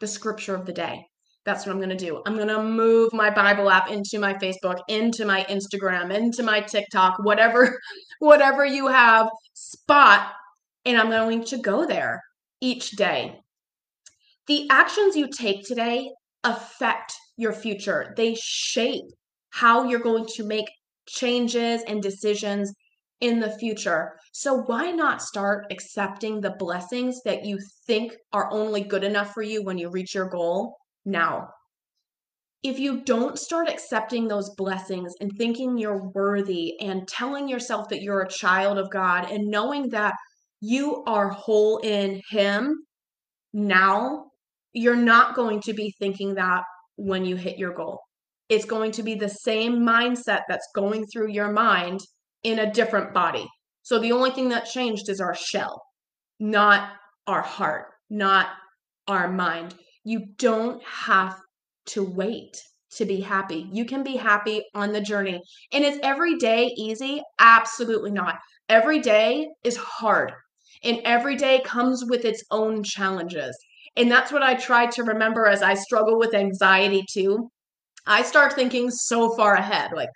the 0.00 0.06
scripture 0.06 0.54
of 0.54 0.66
the 0.66 0.72
day." 0.72 1.04
That's 1.44 1.64
what 1.64 1.72
I'm 1.72 1.78
going 1.78 1.96
to 1.96 1.96
do. 1.96 2.22
I'm 2.26 2.36
going 2.36 2.48
to 2.48 2.62
move 2.62 3.12
my 3.14 3.30
Bible 3.30 3.70
app 3.70 3.90
into 3.90 4.18
my 4.18 4.34
Facebook, 4.34 4.80
into 4.88 5.24
my 5.24 5.44
Instagram, 5.44 6.12
into 6.14 6.42
my 6.42 6.60
TikTok, 6.60 7.18
whatever 7.24 7.78
whatever 8.18 8.66
you 8.66 8.88
have 8.88 9.28
spot 9.54 10.32
and 10.88 10.96
I'm 10.96 11.10
going 11.10 11.44
to 11.44 11.58
go 11.58 11.86
there 11.86 12.22
each 12.60 12.92
day. 12.92 13.38
The 14.46 14.66
actions 14.70 15.16
you 15.16 15.28
take 15.28 15.66
today 15.66 16.10
affect 16.44 17.14
your 17.36 17.52
future. 17.52 18.14
They 18.16 18.36
shape 18.40 19.04
how 19.50 19.84
you're 19.84 20.00
going 20.00 20.26
to 20.34 20.44
make 20.44 20.70
changes 21.06 21.82
and 21.86 22.02
decisions 22.02 22.72
in 23.20 23.40
the 23.40 23.50
future. 23.58 24.18
So 24.32 24.62
why 24.66 24.90
not 24.90 25.22
start 25.22 25.66
accepting 25.70 26.40
the 26.40 26.54
blessings 26.58 27.20
that 27.24 27.44
you 27.44 27.58
think 27.86 28.14
are 28.32 28.52
only 28.52 28.82
good 28.82 29.04
enough 29.04 29.32
for 29.32 29.42
you 29.42 29.62
when 29.64 29.78
you 29.78 29.90
reach 29.90 30.14
your 30.14 30.28
goal 30.28 30.76
now. 31.04 31.48
If 32.62 32.78
you 32.78 33.02
don't 33.02 33.38
start 33.38 33.68
accepting 33.68 34.26
those 34.26 34.50
blessings 34.56 35.14
and 35.20 35.30
thinking 35.38 35.78
you're 35.78 36.10
worthy 36.10 36.78
and 36.80 37.06
telling 37.06 37.48
yourself 37.48 37.88
that 37.88 38.02
you're 38.02 38.22
a 38.22 38.28
child 38.28 38.78
of 38.78 38.90
God 38.90 39.30
and 39.30 39.48
knowing 39.48 39.88
that 39.90 40.14
you 40.60 41.04
are 41.06 41.28
whole 41.28 41.78
in 41.78 42.20
Him 42.30 42.84
now, 43.52 44.27
you're 44.78 44.96
not 44.96 45.34
going 45.34 45.60
to 45.62 45.72
be 45.72 45.92
thinking 45.98 46.34
that 46.34 46.62
when 46.96 47.24
you 47.24 47.36
hit 47.36 47.58
your 47.58 47.74
goal. 47.74 48.00
It's 48.48 48.64
going 48.64 48.92
to 48.92 49.02
be 49.02 49.14
the 49.14 49.28
same 49.28 49.80
mindset 49.80 50.42
that's 50.48 50.68
going 50.74 51.06
through 51.06 51.30
your 51.32 51.52
mind 51.52 52.00
in 52.44 52.60
a 52.60 52.72
different 52.72 53.12
body. 53.12 53.46
So 53.82 53.98
the 53.98 54.12
only 54.12 54.30
thing 54.30 54.48
that 54.50 54.66
changed 54.66 55.08
is 55.08 55.20
our 55.20 55.34
shell, 55.34 55.82
not 56.38 56.90
our 57.26 57.42
heart, 57.42 57.86
not 58.08 58.48
our 59.06 59.28
mind. 59.30 59.74
You 60.04 60.26
don't 60.38 60.82
have 60.84 61.36
to 61.86 62.04
wait 62.04 62.56
to 62.96 63.04
be 63.04 63.20
happy. 63.20 63.68
You 63.72 63.84
can 63.84 64.02
be 64.02 64.16
happy 64.16 64.62
on 64.74 64.92
the 64.92 65.00
journey. 65.00 65.40
And 65.72 65.84
is 65.84 65.98
every 66.02 66.36
day 66.36 66.72
easy? 66.76 67.20
Absolutely 67.38 68.12
not. 68.12 68.36
Every 68.68 69.00
day 69.00 69.48
is 69.64 69.76
hard. 69.76 70.32
And 70.82 71.00
every 71.04 71.36
day 71.36 71.60
comes 71.64 72.04
with 72.08 72.24
its 72.24 72.42
own 72.50 72.82
challenges. 72.84 73.56
And 73.96 74.10
that's 74.10 74.32
what 74.32 74.42
I 74.42 74.54
try 74.54 74.86
to 74.86 75.02
remember 75.02 75.46
as 75.46 75.62
I 75.62 75.74
struggle 75.74 76.18
with 76.18 76.34
anxiety 76.34 77.04
too. 77.10 77.50
I 78.06 78.22
start 78.22 78.54
thinking 78.54 78.90
so 78.90 79.34
far 79.36 79.54
ahead, 79.54 79.90
like, 79.94 80.08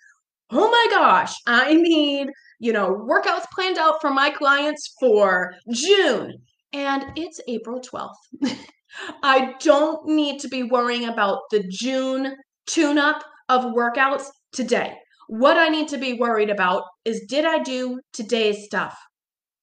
oh 0.51 0.71
my 0.71 0.87
gosh, 0.91 1.35
I 1.47 1.75
need, 1.75 2.29
you 2.59 2.73
know, 2.73 2.95
workouts 2.95 3.47
planned 3.53 3.79
out 3.79 4.01
for 4.01 4.11
my 4.11 4.31
clients 4.31 4.95
for 5.01 5.55
June. 5.71 6.35
And 6.73 7.05
it's 7.17 7.41
April 7.49 7.81
12th. 7.81 8.57
I 9.23 9.55
don't 9.61 10.07
need 10.07 10.41
to 10.41 10.49
be 10.49 10.63
worrying 10.63 11.09
about 11.09 11.41
the 11.51 11.65
June 11.69 12.35
tune 12.67 12.99
up 12.99 13.23
of 13.49 13.65
workouts 13.75 14.27
today. 14.53 14.97
What 15.29 15.57
I 15.57 15.69
need 15.69 15.89
to 15.89 15.99
be 15.99 16.15
worried 16.15 16.51
about 16.51 16.85
is 17.05 17.25
did 17.29 17.45
I 17.45 17.59
do 17.59 18.01
today's 18.13 18.65
stuff? 18.65 18.97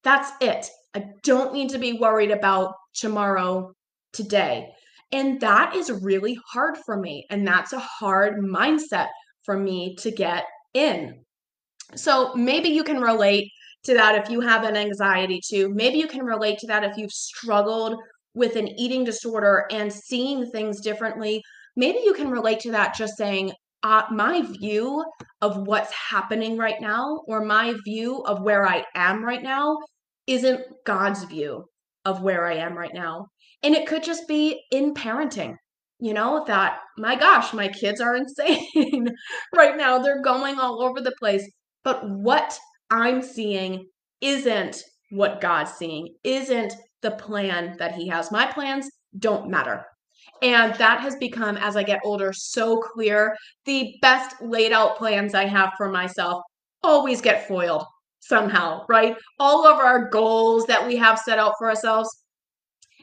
That's 0.04 0.32
it. 0.42 0.70
I 0.96 1.06
don't 1.24 1.54
need 1.54 1.70
to 1.70 1.78
be 1.78 1.94
worried 1.94 2.32
about 2.32 2.74
tomorrow, 2.94 3.74
today. 4.14 4.70
And 5.12 5.40
that 5.42 5.76
is 5.76 5.92
really 5.92 6.38
hard 6.52 6.78
for 6.86 6.98
me. 6.98 7.26
And 7.30 7.48
that's 7.48 7.74
a 7.74 7.80
hard 7.80 8.40
mindset 8.44 9.08
for 9.44 9.58
me 9.58 9.96
to 10.00 10.12
get 10.12 10.46
in. 10.74 11.24
So 11.96 12.34
maybe 12.36 12.70
you 12.70 12.84
can 12.84 13.02
relate 13.02 13.52
to 13.84 13.94
that 13.96 14.16
if 14.16 14.30
you 14.30 14.42
have 14.42 14.64
an 14.64 14.76
anxiety 14.76 15.42
too. 15.44 15.70
Maybe 15.74 15.98
you 15.98 16.08
can 16.08 16.24
relate 16.24 16.60
to 16.60 16.68
that 16.68 16.84
if 16.84 16.98
you've 16.98 17.12
struggled 17.12 17.98
with 18.36 18.56
an 18.56 18.68
eating 18.80 19.04
disorder 19.04 19.66
and 19.72 19.92
seeing 19.92 20.50
things 20.52 20.82
differently, 20.82 21.42
maybe 21.76 22.00
you 22.04 22.14
can 22.14 22.30
relate 22.30 22.60
to 22.62 22.72
that 22.72 22.96
just 22.96 23.18
saying, 23.18 23.52
uh, 23.82 24.04
my 24.12 24.42
view 24.42 25.04
of 25.42 25.66
what's 25.66 25.94
happening 25.94 26.58
right 26.58 26.82
now 26.82 27.22
or 27.28 27.44
my 27.44 27.74
view 27.86 28.22
of 28.24 28.42
where 28.42 28.68
I 28.68 28.84
am 28.94 29.24
right 29.24 29.42
now 29.42 29.78
isn't 30.28 30.62
God's 30.86 31.24
view 31.24 31.66
of 32.06 32.22
where 32.22 32.46
I 32.46 32.56
am 32.56 32.78
right 32.78 32.94
now. 32.94 33.28
And 33.64 33.76
it 33.76 33.88
could 33.88 34.04
just 34.04 34.28
be 34.28 34.62
in 34.72 34.94
parenting, 34.94 35.56
you 36.00 36.14
know, 36.14 36.44
that 36.48 36.80
my 36.98 37.16
gosh, 37.16 37.54
my 37.54 37.68
kids 37.68 38.00
are 38.02 38.16
insane 38.16 39.10
right 39.56 39.78
now. 39.78 40.00
They're 40.00 40.22
going 40.22 40.60
all 40.60 40.82
over 40.82 41.02
the 41.02 41.16
place. 41.20 41.50
But 41.84 42.08
what 42.10 42.58
I'm 42.90 43.22
seeing 43.22 43.88
isn't 44.22 44.84
what 45.12 45.42
God's 45.42 45.72
seeing, 45.74 46.16
isn't 46.24 46.74
the 47.02 47.12
plan 47.12 47.76
that 47.80 47.96
He 47.96 48.08
has. 48.08 48.32
My 48.32 48.46
plans 48.46 48.90
don't 49.18 49.50
matter. 49.50 49.86
And 50.42 50.74
that 50.76 51.02
has 51.02 51.16
become, 51.16 51.58
as 51.58 51.76
I 51.76 51.84
get 51.84 52.00
older, 52.04 52.32
so 52.34 52.78
clear. 52.78 53.36
The 53.66 53.96
best 54.02 54.36
laid 54.42 54.72
out 54.72 54.98
plans 54.98 55.34
I 55.34 55.46
have 55.46 55.72
for 55.78 55.90
myself 55.90 56.42
always 56.84 57.22
get 57.22 57.48
foiled 57.48 57.86
somehow, 58.20 58.86
right? 58.88 59.16
All 59.40 59.66
of 59.66 59.80
our 59.80 60.10
goals 60.10 60.66
that 60.66 60.86
we 60.86 60.96
have 60.98 61.20
set 61.20 61.40
out 61.40 61.54
for 61.58 61.70
ourselves, 61.70 62.10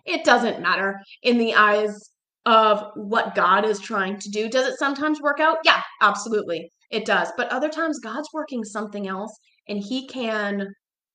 it 0.07 0.25
doesn't 0.25 0.62
matter 0.62 1.01
in 1.23 1.38
the 1.38 1.55
eyes 1.55 2.11
of 2.47 2.90
what 2.95 3.35
God 3.35 3.64
is 3.64 3.81
trying 3.81 4.19
to 4.21 4.31
do. 4.31 4.49
Does 4.49 4.69
it 4.69 4.79
sometimes 4.79 5.21
work 5.21 5.40
out? 5.40 5.59
Yeah, 5.64 5.83
absolutely. 6.01 6.71
It 6.90 7.05
does. 7.05 7.29
But 7.37 7.49
other 7.49 7.69
times, 7.69 7.99
God's 7.99 8.29
working 8.33 8.64
something 8.64 9.09
else 9.09 9.37
and 9.69 9.81
He 9.81 10.07
can 10.07 10.69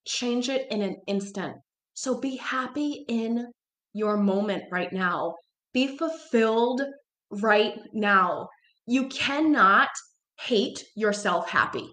change 0.06 0.50
it 0.50 0.68
in 0.70 0.82
an 0.82 0.98
instant. 1.08 1.56
So 1.94 2.20
be 2.20 2.36
happy 2.36 3.06
in 3.08 3.48
your 3.94 4.18
moment 4.18 4.64
right 4.72 4.92
now. 4.92 5.36
Be 5.74 5.98
fulfilled 5.98 6.82
right 7.30 7.80
now. 7.94 8.50
You 8.86 9.08
cannot 9.08 9.90
hate 10.40 10.84
yourself 10.96 11.50
happy. 11.50 11.90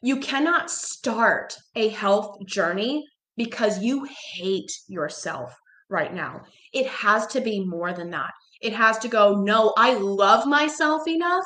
You 0.00 0.18
cannot 0.18 0.70
start 0.70 1.54
a 1.74 1.88
health 1.88 2.36
journey 2.46 3.04
because 3.36 3.82
you 3.82 4.06
hate 4.34 4.70
yourself 4.86 5.54
right 5.88 6.12
now. 6.14 6.42
It 6.72 6.86
has 6.86 7.26
to 7.28 7.40
be 7.40 7.64
more 7.64 7.92
than 7.92 8.10
that. 8.10 8.30
It 8.60 8.72
has 8.72 8.98
to 8.98 9.08
go, 9.08 9.42
no, 9.42 9.72
I 9.76 9.94
love 9.94 10.46
myself 10.46 11.06
enough 11.06 11.44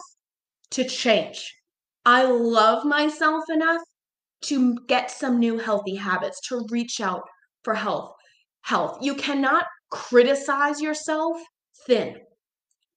to 0.73 0.85
change. 0.85 1.53
I 2.05 2.25
love 2.25 2.85
myself 2.85 3.45
enough 3.51 3.83
to 4.43 4.77
get 4.87 5.11
some 5.11 5.39
new 5.39 5.59
healthy 5.59 5.97
habits, 5.97 6.41
to 6.49 6.65
reach 6.71 7.01
out 7.01 7.23
for 7.65 7.75
health. 7.75 8.13
Health. 8.63 8.99
You 9.01 9.15
cannot 9.15 9.65
criticize 9.91 10.81
yourself 10.81 11.39
thin, 11.87 12.17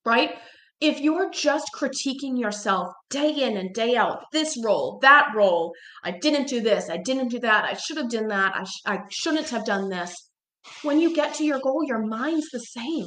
right? 0.06 0.36
If 0.80 1.00
you're 1.00 1.30
just 1.30 1.70
critiquing 1.76 2.40
yourself 2.40 2.92
day 3.10 3.32
in 3.32 3.58
and 3.58 3.74
day 3.74 3.96
out, 3.96 4.24
this 4.32 4.58
role, 4.64 5.00
that 5.02 5.28
role, 5.36 5.74
I 6.04 6.12
didn't 6.12 6.48
do 6.48 6.60
this, 6.60 6.90
I 6.90 6.98
didn't 6.98 7.30
do 7.30 7.40
that, 7.40 7.66
I 7.66 7.74
should 7.74 7.98
have 7.98 8.10
done 8.10 8.28
that, 8.28 8.56
I, 8.56 8.64
sh- 8.64 8.82
I 8.86 9.00
shouldn't 9.10 9.50
have 9.50 9.66
done 9.66 9.90
this. 9.90 10.31
When 10.84 11.00
you 11.00 11.16
get 11.16 11.36
to 11.36 11.44
your 11.44 11.60
goal, 11.60 11.84
your 11.86 12.06
mind's 12.06 12.50
the 12.52 12.60
same. 12.60 13.06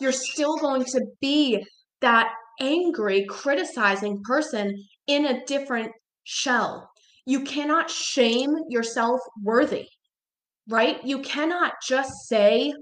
You're 0.00 0.12
still 0.12 0.56
going 0.56 0.84
to 0.84 1.00
be 1.20 1.64
that 2.00 2.32
angry, 2.60 3.26
criticizing 3.28 4.22
person 4.24 4.84
in 5.06 5.26
a 5.26 5.44
different 5.46 5.92
shell. 6.24 6.90
You 7.24 7.40
cannot 7.40 7.90
shame 7.90 8.54
yourself 8.68 9.20
worthy 9.42 9.88
right? 10.68 11.02
You 11.04 11.20
cannot 11.20 11.74
just 11.86 12.10
say, 12.26 12.72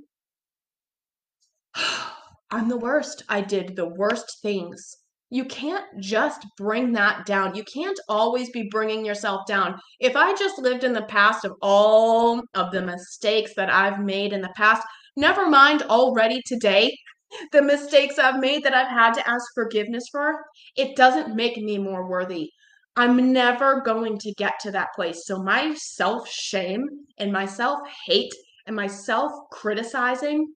I'm 2.51 2.69
the 2.69 2.77
worst. 2.77 3.25
I 3.29 3.41
did 3.41 3.77
the 3.77 3.89
worst 3.89 4.39
things. 4.43 4.97
You 5.35 5.45
can't 5.47 5.85
just 5.99 6.47
bring 6.57 6.93
that 6.93 7.27
down. 7.27 7.57
You 7.57 7.65
can't 7.65 7.99
always 8.09 8.51
be 8.51 8.69
bringing 8.71 9.05
yourself 9.05 9.45
down. 9.49 9.81
If 9.99 10.15
I 10.15 10.33
just 10.37 10.61
lived 10.61 10.85
in 10.85 10.93
the 10.93 11.07
past 11.07 11.45
of 11.45 11.57
all 11.61 12.41
of 12.55 12.71
the 12.71 12.81
mistakes 12.81 13.53
that 13.57 13.69
I've 13.69 13.99
made 13.99 14.33
in 14.33 14.41
the 14.41 14.53
past, 14.55 14.87
never 15.17 15.51
mind 15.51 15.83
already 15.83 16.41
today, 16.47 16.97
the 17.53 17.63
mistakes 17.63 18.17
I've 18.17 18.39
made 18.39 18.63
that 18.63 18.75
I've 18.75 18.87
had 18.87 19.13
to 19.15 19.29
ask 19.29 19.43
forgiveness 19.57 20.05
for, 20.13 20.37
it 20.77 20.95
doesn't 20.95 21.35
make 21.35 21.57
me 21.57 21.79
more 21.79 22.09
worthy. 22.09 22.49
I'm 22.95 23.33
never 23.33 23.81
going 23.81 24.19
to 24.19 24.33
get 24.35 24.53
to 24.61 24.71
that 24.71 24.95
place. 24.95 25.27
So 25.27 25.43
my 25.43 25.75
self 25.75 26.29
shame 26.29 26.87
and 27.19 27.33
my 27.33 27.47
self 27.47 27.81
hate 28.07 28.33
and 28.69 28.77
my 28.77 28.87
self 28.87 29.33
criticizing 29.51 30.55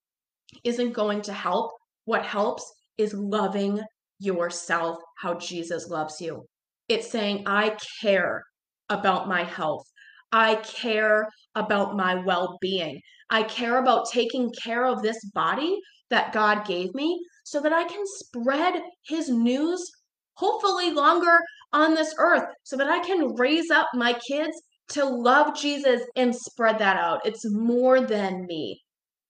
isn't 0.62 0.93
going 0.93 1.23
to 1.23 1.33
help. 1.33 1.73
What 2.05 2.25
helps 2.25 2.62
is 2.97 3.12
loving 3.12 3.83
yourself 4.18 4.98
how 5.18 5.35
Jesus 5.35 5.88
loves 5.88 6.20
you. 6.20 6.44
It's 6.88 7.11
saying, 7.11 7.44
I 7.46 7.76
care 8.00 8.42
about 8.88 9.28
my 9.28 9.44
health. 9.44 9.85
I 10.33 10.57
care 10.57 11.28
about 11.54 11.96
my 11.96 12.16
well 12.24 12.59
being. 12.61 13.00
I 13.31 13.42
care 13.42 13.78
about 13.78 14.11
taking 14.11 14.50
care 14.62 14.87
of 14.87 15.02
this 15.02 15.22
body 15.35 15.78
that 16.11 16.33
God 16.33 16.66
gave 16.66 16.94
me 16.94 17.20
so 17.44 17.61
that 17.61 17.72
I 17.72 17.85
can 17.85 18.02
spread 18.04 18.81
his 19.07 19.28
news, 19.28 19.83
hopefully 20.35 20.90
longer 20.90 21.40
on 21.72 21.94
this 21.94 22.14
earth, 22.18 22.44
so 22.64 22.76
that 22.76 22.88
I 22.88 23.00
can 23.00 23.35
raise 23.35 23.70
up 23.70 23.88
my 23.94 24.14
kids 24.26 24.61
to 24.90 25.04
love 25.04 25.54
Jesus 25.54 26.02
and 26.16 26.35
spread 26.35 26.78
that 26.78 26.96
out. 26.96 27.20
It's 27.26 27.44
more 27.50 28.00
than 28.00 28.46
me, 28.46 28.81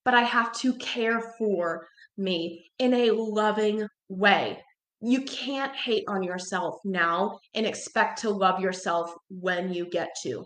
but 0.04 0.14
I 0.14 0.22
have 0.22 0.52
to 0.60 0.74
care 0.74 1.34
for 1.38 1.86
me 2.16 2.70
in 2.78 2.94
a 2.94 3.10
loving 3.10 3.86
way. 4.08 4.62
You 5.00 5.22
can't 5.22 5.74
hate 5.76 6.04
on 6.08 6.22
yourself 6.22 6.76
now 6.84 7.38
and 7.54 7.64
expect 7.64 8.20
to 8.22 8.30
love 8.30 8.60
yourself 8.60 9.12
when 9.28 9.72
you 9.72 9.88
get 9.88 10.08
to. 10.24 10.44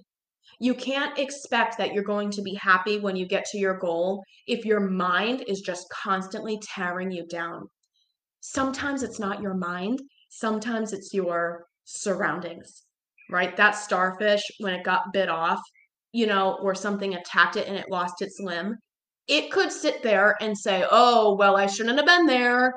You 0.60 0.74
can't 0.74 1.18
expect 1.18 1.78
that 1.78 1.92
you're 1.92 2.04
going 2.04 2.30
to 2.32 2.42
be 2.42 2.54
happy 2.54 3.00
when 3.00 3.16
you 3.16 3.26
get 3.26 3.44
to 3.46 3.58
your 3.58 3.78
goal 3.78 4.22
if 4.46 4.64
your 4.64 4.80
mind 4.80 5.44
is 5.48 5.60
just 5.60 5.86
constantly 5.90 6.60
tearing 6.62 7.10
you 7.10 7.26
down. 7.26 7.66
Sometimes 8.40 9.02
it's 9.02 9.18
not 9.18 9.40
your 9.40 9.54
mind, 9.54 10.00
sometimes 10.28 10.92
it's 10.92 11.14
your 11.14 11.64
surroundings, 11.84 12.84
right? 13.30 13.56
That 13.56 13.72
starfish, 13.72 14.42
when 14.58 14.74
it 14.74 14.84
got 14.84 15.12
bit 15.12 15.28
off, 15.28 15.60
you 16.12 16.26
know, 16.26 16.58
or 16.60 16.74
something 16.74 17.14
attacked 17.14 17.56
it 17.56 17.66
and 17.66 17.76
it 17.76 17.90
lost 17.90 18.20
its 18.20 18.38
limb, 18.38 18.76
it 19.28 19.50
could 19.50 19.72
sit 19.72 20.02
there 20.02 20.36
and 20.40 20.56
say, 20.56 20.84
oh, 20.90 21.36
well, 21.36 21.56
I 21.56 21.66
shouldn't 21.66 21.96
have 21.96 22.06
been 22.06 22.26
there. 22.26 22.74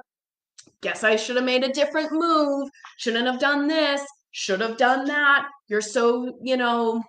Guess 0.82 1.04
I 1.04 1.16
should 1.16 1.36
have 1.36 1.46
made 1.46 1.64
a 1.64 1.74
different 1.74 2.12
move. 2.12 2.70
Shouldn't 2.98 3.28
have 3.28 3.40
done 3.40 3.68
this. 3.68 4.02
Should 4.32 4.62
have 4.62 4.78
done 4.78 5.06
that. 5.06 5.48
You're 5.68 5.82
so, 5.82 6.38
you 6.42 6.58
know, 6.58 7.04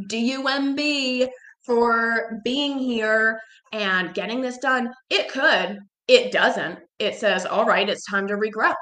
DUMB 0.00 1.28
for 1.64 2.40
being 2.44 2.78
here 2.78 3.40
and 3.72 4.14
getting 4.14 4.40
this 4.40 4.58
done. 4.58 4.92
It 5.10 5.30
could. 5.30 5.78
It 6.08 6.32
doesn't. 6.32 6.80
It 6.98 7.14
says, 7.14 7.46
all 7.46 7.64
right, 7.64 7.88
it's 7.88 8.04
time 8.04 8.26
to 8.28 8.36
regret. 8.36 8.76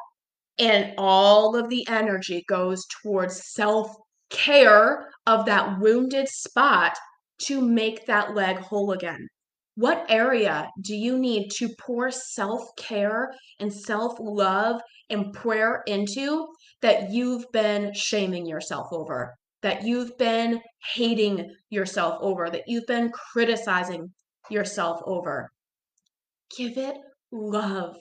And 0.58 0.94
all 0.98 1.56
of 1.56 1.68
the 1.68 1.86
energy 1.88 2.44
goes 2.48 2.84
towards 3.02 3.52
self 3.52 3.94
care 4.30 5.08
of 5.26 5.46
that 5.46 5.78
wounded 5.80 6.28
spot 6.28 6.96
to 7.42 7.60
make 7.60 8.06
that 8.06 8.34
leg 8.34 8.58
whole 8.58 8.92
again. 8.92 9.28
What 9.80 10.04
area 10.10 10.68
do 10.82 10.94
you 10.94 11.18
need 11.18 11.48
to 11.52 11.70
pour 11.80 12.10
self 12.10 12.76
care 12.76 13.32
and 13.60 13.72
self 13.72 14.18
love 14.20 14.78
and 15.08 15.32
prayer 15.32 15.82
into 15.86 16.48
that 16.82 17.10
you've 17.10 17.50
been 17.50 17.94
shaming 17.94 18.44
yourself 18.44 18.88
over, 18.92 19.32
that 19.62 19.82
you've 19.82 20.18
been 20.18 20.60
hating 20.92 21.50
yourself 21.70 22.18
over, 22.20 22.50
that 22.50 22.64
you've 22.66 22.86
been 22.86 23.10
criticizing 23.32 24.12
yourself 24.50 25.00
over? 25.06 25.50
Give 26.54 26.76
it 26.76 26.98
love. 27.32 27.96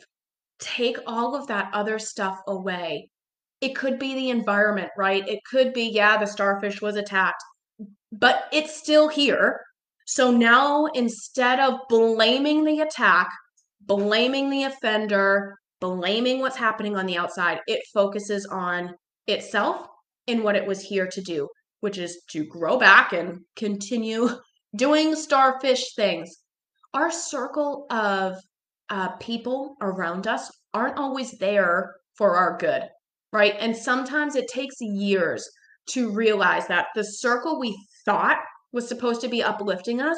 Take 0.59 0.97
all 1.07 1.33
of 1.33 1.47
that 1.47 1.69
other 1.71 1.97
stuff 1.97 2.39
away. 2.49 3.07
It 3.61 3.73
could 3.73 3.99
be 3.99 4.15
the 4.15 4.31
environment, 4.31 4.89
right? 4.97 5.25
It 5.29 5.39
could 5.49 5.71
be, 5.71 5.83
yeah, 5.83 6.17
the 6.17 6.25
starfish 6.25 6.81
was 6.81 6.97
attacked, 6.97 7.41
but 8.11 8.49
it's 8.51 8.75
still 8.75 9.07
here 9.07 9.61
so 10.09 10.31
now 10.31 10.87
instead 10.95 11.59
of 11.59 11.81
blaming 11.87 12.63
the 12.63 12.79
attack, 12.79 13.29
blaming 13.81 14.49
the 14.49 14.63
offender, 14.63 15.55
blaming 15.79 16.39
what's 16.39 16.57
happening 16.57 16.97
on 16.97 17.05
the 17.05 17.15
outside, 17.15 17.59
it 17.67 17.83
focuses 17.93 18.47
on 18.47 18.95
itself 19.27 19.85
and 20.27 20.43
what 20.43 20.55
it 20.55 20.65
was 20.65 20.81
here 20.81 21.07
to 21.11 21.21
do, 21.21 21.47
which 21.81 21.99
is 21.99 22.23
to 22.31 22.43
grow 22.43 22.79
back 22.79 23.13
and 23.13 23.41
continue 23.55 24.29
doing 24.75 25.15
starfish 25.15 25.93
things. 25.95 26.37
Our 26.95 27.11
circle 27.11 27.85
of 27.91 28.35
uh, 28.89 29.09
people 29.17 29.75
around 29.79 30.25
us 30.25 30.49
aren't 30.73 30.97
always 30.97 31.33
there 31.33 31.93
for 32.17 32.35
our 32.35 32.57
good, 32.57 32.89
right? 33.31 33.53
And 33.59 33.77
sometimes 33.77 34.35
it 34.35 34.47
takes 34.47 34.77
years 34.79 35.47
to 35.89 36.09
realize 36.11 36.65
that 36.65 36.87
the 36.95 37.03
circle 37.03 37.59
we 37.59 37.77
thought 38.05 38.39
was 38.71 38.87
supposed 38.87 39.21
to 39.21 39.29
be 39.29 39.43
uplifting 39.43 40.01
us 40.01 40.17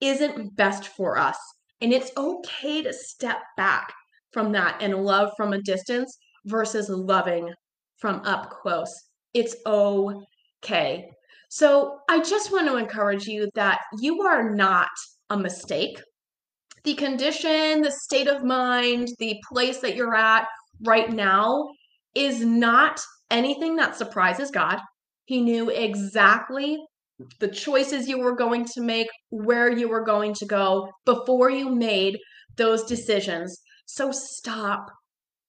isn't 0.00 0.56
best 0.56 0.88
for 0.88 1.18
us. 1.18 1.38
And 1.80 1.92
it's 1.92 2.12
okay 2.16 2.82
to 2.82 2.92
step 2.92 3.38
back 3.56 3.92
from 4.32 4.52
that 4.52 4.82
and 4.82 5.04
love 5.04 5.30
from 5.36 5.52
a 5.52 5.62
distance 5.62 6.16
versus 6.44 6.88
loving 6.88 7.52
from 7.98 8.20
up 8.24 8.50
close. 8.50 8.92
It's 9.34 9.56
okay. 9.66 11.08
So 11.50 11.98
I 12.08 12.20
just 12.20 12.52
want 12.52 12.68
to 12.68 12.76
encourage 12.76 13.26
you 13.26 13.50
that 13.54 13.80
you 13.98 14.22
are 14.22 14.54
not 14.54 14.88
a 15.30 15.36
mistake. 15.36 16.00
The 16.84 16.94
condition, 16.94 17.82
the 17.82 17.90
state 17.90 18.28
of 18.28 18.44
mind, 18.44 19.08
the 19.18 19.40
place 19.50 19.78
that 19.78 19.96
you're 19.96 20.14
at 20.14 20.46
right 20.84 21.10
now 21.10 21.68
is 22.14 22.44
not 22.44 23.00
anything 23.30 23.76
that 23.76 23.96
surprises 23.96 24.50
God. 24.50 24.78
He 25.24 25.42
knew 25.42 25.70
exactly 25.70 26.78
the 27.40 27.48
choices 27.48 28.08
you 28.08 28.18
were 28.18 28.36
going 28.36 28.64
to 28.64 28.80
make, 28.80 29.08
where 29.30 29.70
you 29.70 29.88
were 29.88 30.04
going 30.04 30.34
to 30.34 30.46
go 30.46 30.88
before 31.04 31.50
you 31.50 31.74
made 31.74 32.18
those 32.56 32.84
decisions. 32.84 33.58
So 33.86 34.10
stop 34.12 34.86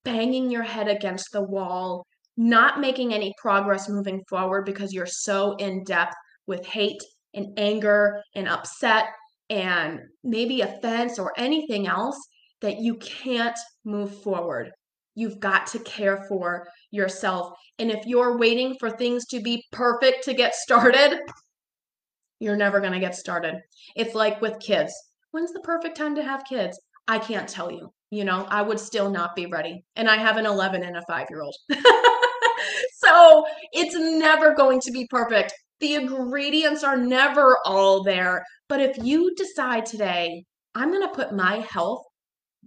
banging 0.04 0.50
your 0.50 0.64
head 0.64 0.88
against 0.88 1.32
the 1.32 1.44
wall, 1.44 2.06
not 2.38 2.80
making 2.80 3.14
any 3.14 3.34
progress 3.38 3.90
moving 3.90 4.22
forward 4.30 4.66
because 4.66 4.94
you're 4.94 5.06
so 5.06 5.56
in 5.58 5.84
depth 5.84 6.16
with 6.48 6.66
hate 6.66 7.02
and 7.34 7.48
anger 7.58 8.22
and 8.36 8.48
upset 8.48 9.06
and 9.50 10.00
maybe 10.24 10.62
offense 10.62 11.20
or 11.20 11.34
anything 11.38 11.88
else 11.88 12.18
that 12.62 12.80
you 12.80 12.96
can't 12.96 13.58
move 13.86 14.22
forward. 14.22 14.72
You've 15.16 15.40
got 15.40 15.68
to 15.68 15.80
care 15.80 16.26
for 16.28 16.68
yourself. 16.92 17.54
And 17.78 17.92
if 17.92 18.06
you're 18.06 18.38
waiting 18.38 18.76
for 18.80 18.90
things 18.90 19.26
to 19.28 19.42
be 19.42 19.64
perfect 19.72 20.24
to 20.26 20.34
get 20.34 20.56
started, 20.56 21.20
you're 22.40 22.56
never 22.56 22.80
going 22.80 22.94
to 22.94 23.00
get 23.00 23.16
started. 23.16 23.56
It's 23.96 24.16
like 24.16 24.42
with 24.42 24.60
kids. 24.60 24.94
When's 25.32 25.54
the 25.54 25.60
perfect 25.62 25.98
time 25.98 26.16
to 26.16 26.24
have 26.24 26.46
kids? 26.46 26.80
I 27.08 27.20
can't 27.20 27.48
tell 27.48 27.72
you. 27.72 27.92
You 28.12 28.26
know, 28.26 28.46
I 28.50 28.62
would 28.62 28.80
still 28.80 29.10
not 29.10 29.36
be 29.36 29.46
ready. 29.46 29.84
And 29.96 30.10
I 30.10 30.18
have 30.18 30.38
an 30.38 30.46
11 30.46 30.84
and 30.84 30.98
a 30.98 31.04
five 31.08 31.28
year 31.30 31.42
old. 31.42 31.56
so 32.94 33.46
it's 33.72 33.96
never 33.96 34.56
going 34.56 34.80
to 34.82 34.92
be 34.92 35.08
perfect. 35.10 35.54
The 35.80 35.96
ingredients 35.96 36.84
are 36.84 36.98
never 36.98 37.58
all 37.66 38.04
there. 38.04 38.44
But 38.68 38.82
if 38.82 38.98
you 39.04 39.34
decide 39.36 39.86
today, 39.86 40.44
I'm 40.76 40.92
going 40.92 41.08
to 41.08 41.14
put 41.14 41.34
my 41.34 41.66
health 41.70 42.04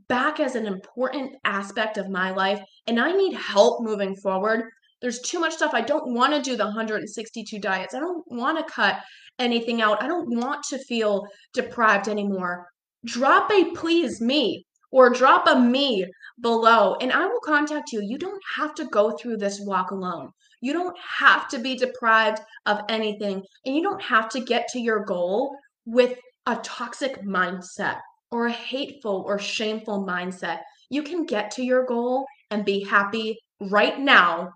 back 0.08 0.40
as 0.40 0.54
an 0.54 0.66
important 0.66 1.32
aspect 1.44 1.98
of 1.98 2.08
my 2.08 2.30
life 2.30 2.60
and 2.86 3.00
I 3.00 3.12
need 3.12 3.34
help 3.34 3.82
moving 3.82 4.16
forward. 4.16 4.64
There's 5.00 5.20
too 5.20 5.40
much 5.40 5.54
stuff. 5.54 5.74
I 5.74 5.80
don't 5.80 6.14
want 6.14 6.32
to 6.32 6.40
do 6.40 6.56
the 6.56 6.64
162 6.64 7.58
diets. 7.58 7.94
I 7.94 7.98
don't 7.98 8.24
want 8.28 8.58
to 8.58 8.72
cut 8.72 9.00
anything 9.38 9.80
out. 9.82 10.02
I 10.02 10.06
don't 10.06 10.36
want 10.36 10.62
to 10.70 10.78
feel 10.78 11.26
deprived 11.52 12.08
anymore. 12.08 12.66
Drop 13.04 13.50
a 13.50 13.72
please 13.72 14.20
me 14.20 14.64
or 14.90 15.10
drop 15.10 15.46
a 15.48 15.58
me 15.58 16.06
below 16.40 16.96
and 17.00 17.12
I 17.12 17.26
will 17.26 17.40
contact 17.40 17.92
you. 17.92 18.00
You 18.02 18.18
don't 18.18 18.42
have 18.56 18.74
to 18.76 18.84
go 18.86 19.12
through 19.12 19.38
this 19.38 19.60
walk 19.60 19.90
alone. 19.90 20.30
You 20.60 20.72
don't 20.72 20.96
have 20.98 21.48
to 21.48 21.58
be 21.58 21.76
deprived 21.76 22.40
of 22.66 22.80
anything 22.88 23.42
and 23.66 23.74
you 23.74 23.82
don't 23.82 24.02
have 24.02 24.28
to 24.30 24.40
get 24.40 24.68
to 24.68 24.80
your 24.80 25.04
goal 25.04 25.56
with 25.86 26.18
a 26.46 26.56
toxic 26.56 27.22
mindset 27.22 27.98
or 28.30 28.46
a 28.46 28.52
hateful 28.52 29.24
or 29.26 29.38
shameful 29.38 30.06
mindset. 30.06 30.60
You 30.90 31.02
can 31.02 31.24
get 31.24 31.50
to 31.52 31.64
your 31.64 31.84
goal 31.86 32.26
and 32.50 32.64
be 32.64 32.84
happy 32.84 33.38
right 33.60 33.98
now, 33.98 34.50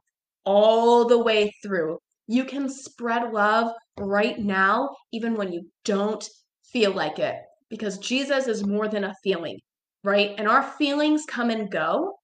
all 0.44 1.06
the 1.06 1.18
way 1.18 1.52
through. 1.62 1.98
You 2.28 2.44
can 2.44 2.68
spread 2.68 3.32
love 3.32 3.72
right 3.98 4.38
now, 4.38 4.90
even 5.12 5.34
when 5.34 5.52
you 5.52 5.62
don't 5.84 6.28
feel 6.72 6.92
like 6.92 7.18
it, 7.18 7.36
because 7.70 7.98
Jesus 7.98 8.46
is 8.46 8.66
more 8.66 8.88
than 8.88 9.04
a 9.04 9.14
feeling 9.22 9.58
right? 10.06 10.34
And 10.38 10.46
our 10.48 10.62
feelings 10.62 11.24
come 11.26 11.50
and 11.50 11.68
go, 11.70 12.14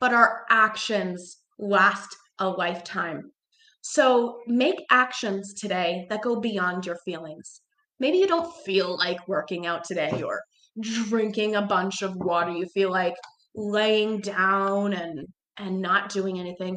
but 0.00 0.12
our 0.12 0.44
actions 0.50 1.38
last 1.58 2.14
a 2.38 2.48
lifetime. 2.48 3.32
So 3.80 4.40
make 4.46 4.84
actions 4.90 5.54
today 5.54 6.06
that 6.10 6.20
go 6.20 6.38
beyond 6.38 6.84
your 6.84 6.98
feelings. 7.06 7.62
Maybe 8.00 8.18
you 8.18 8.26
don't 8.26 8.54
feel 8.64 8.98
like 8.98 9.26
working 9.26 9.66
out 9.66 9.84
today 9.84 10.22
or 10.22 10.42
drinking 10.80 11.54
a 11.54 11.62
bunch 11.62 12.02
of 12.02 12.14
water. 12.16 12.50
You 12.50 12.66
feel 12.66 12.90
like 12.90 13.14
laying 13.54 14.20
down 14.20 14.92
and 14.92 15.26
and 15.56 15.80
not 15.80 16.10
doing 16.10 16.38
anything. 16.38 16.76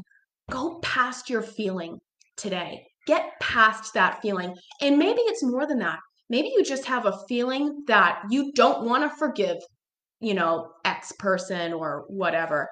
Go 0.49 0.79
past 0.79 1.29
your 1.29 1.41
feeling 1.41 1.99
today. 2.37 2.85
Get 3.09 3.31
past 3.41 3.93
that 3.95 4.21
feeling. 4.21 4.55
And 4.81 4.99
maybe 4.99 5.21
it's 5.21 5.43
more 5.43 5.65
than 5.65 5.79
that. 5.79 5.97
Maybe 6.29 6.49
you 6.55 6.63
just 6.63 6.85
have 6.85 7.07
a 7.07 7.19
feeling 7.27 7.83
that 7.87 8.21
you 8.29 8.51
don't 8.53 8.85
want 8.85 9.03
to 9.03 9.17
forgive 9.17 9.57
you 10.19 10.33
know, 10.33 10.71
X 10.85 11.11
person 11.13 11.73
or 11.73 12.05
whatever. 12.07 12.69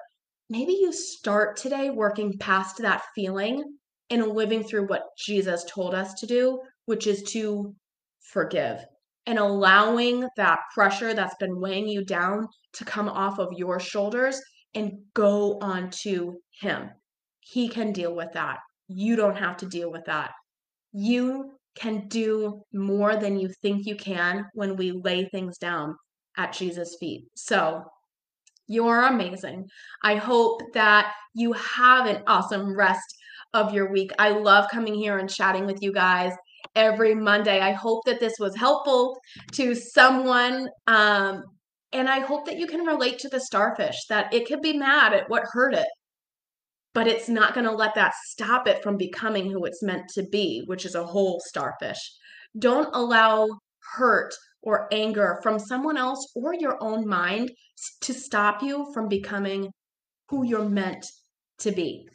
Maybe 0.50 0.72
you 0.72 0.92
start 0.92 1.56
today 1.56 1.90
working 1.90 2.38
past 2.38 2.78
that 2.78 3.02
feeling 3.14 3.62
and 4.10 4.28
living 4.28 4.64
through 4.64 4.86
what 4.86 5.02
Jesus 5.18 5.64
told 5.64 5.94
us 5.94 6.14
to 6.14 6.26
do, 6.26 6.60
which 6.86 7.06
is 7.06 7.22
to 7.32 7.74
forgive 8.32 8.84
and 9.26 9.38
allowing 9.38 10.26
that 10.36 10.60
pressure 10.74 11.12
that's 11.12 11.36
been 11.36 11.60
weighing 11.60 11.86
you 11.86 12.04
down 12.04 12.48
to 12.72 12.84
come 12.84 13.08
off 13.08 13.38
of 13.38 13.48
your 13.56 13.78
shoulders 13.78 14.40
and 14.74 14.92
go 15.14 15.58
on 15.60 15.90
to 15.90 16.38
Him. 16.60 16.90
He 17.40 17.68
can 17.68 17.92
deal 17.92 18.14
with 18.14 18.32
that. 18.32 18.58
You 18.88 19.16
don't 19.16 19.36
have 19.36 19.56
to 19.58 19.66
deal 19.66 19.90
with 19.90 20.04
that. 20.06 20.32
You 20.92 21.52
can 21.74 22.08
do 22.08 22.62
more 22.72 23.16
than 23.16 23.38
you 23.38 23.48
think 23.62 23.86
you 23.86 23.96
can 23.96 24.46
when 24.54 24.76
we 24.76 24.90
lay 24.90 25.26
things 25.26 25.58
down 25.58 25.94
at 26.36 26.52
Jesus' 26.52 26.96
feet. 26.98 27.26
So 27.36 27.84
you're 28.66 29.06
amazing. 29.06 29.66
I 30.02 30.16
hope 30.16 30.60
that 30.74 31.12
you 31.34 31.52
have 31.52 32.06
an 32.06 32.22
awesome 32.26 32.76
rest 32.76 33.06
of 33.54 33.72
your 33.72 33.90
week. 33.90 34.10
I 34.18 34.30
love 34.30 34.68
coming 34.70 34.94
here 34.94 35.18
and 35.18 35.30
chatting 35.30 35.66
with 35.66 35.82
you 35.82 35.92
guys 35.92 36.32
every 36.74 37.14
Monday. 37.14 37.60
I 37.60 37.72
hope 37.72 38.04
that 38.04 38.20
this 38.20 38.34
was 38.38 38.54
helpful 38.56 39.18
to 39.52 39.74
someone. 39.74 40.68
Um, 40.86 41.42
and 41.92 42.08
I 42.08 42.20
hope 42.20 42.44
that 42.46 42.58
you 42.58 42.66
can 42.66 42.84
relate 42.84 43.18
to 43.20 43.28
the 43.28 43.40
starfish, 43.40 43.96
that 44.08 44.32
it 44.34 44.46
could 44.46 44.60
be 44.60 44.76
mad 44.76 45.14
at 45.14 45.28
what 45.30 45.44
hurt 45.50 45.74
it, 45.74 45.88
but 46.94 47.06
it's 47.06 47.28
not 47.28 47.54
going 47.54 47.66
to 47.66 47.72
let 47.72 47.94
that 47.94 48.14
stop 48.26 48.66
it 48.66 48.82
from 48.82 48.96
becoming 48.96 49.50
who 49.50 49.64
it's 49.64 49.82
meant 49.82 50.08
to 50.14 50.22
be, 50.30 50.62
which 50.66 50.84
is 50.84 50.94
a 50.94 51.04
whole 51.04 51.40
starfish. 51.46 51.98
Don't 52.58 52.88
allow 52.94 53.48
hurt 53.94 54.34
or 54.62 54.88
anger 54.92 55.38
from 55.42 55.58
someone 55.58 55.96
else 55.96 56.26
or 56.34 56.54
your 56.54 56.76
own 56.82 57.06
mind 57.06 57.50
to 58.02 58.12
stop 58.12 58.62
you 58.62 58.90
from 58.92 59.08
becoming 59.08 59.70
who 60.28 60.44
you're 60.44 60.68
meant 60.68 61.06
to 61.58 61.72
be. 61.72 62.06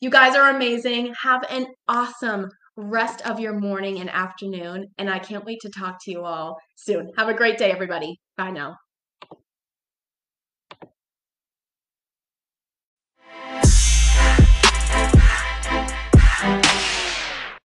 You 0.00 0.10
guys 0.10 0.34
are 0.34 0.50
amazing. 0.50 1.14
Have 1.22 1.44
an 1.48 1.66
awesome 1.88 2.48
rest 2.76 3.26
of 3.26 3.38
your 3.38 3.58
morning 3.58 4.00
and 4.00 4.10
afternoon. 4.10 4.86
And 4.98 5.08
I 5.08 5.18
can't 5.18 5.44
wait 5.44 5.60
to 5.62 5.70
talk 5.70 5.98
to 6.04 6.10
you 6.10 6.24
all 6.24 6.56
soon. 6.76 7.10
Have 7.16 7.28
a 7.28 7.34
great 7.34 7.58
day, 7.58 7.70
everybody. 7.70 8.16
Bye 8.36 8.50
now. 8.50 8.76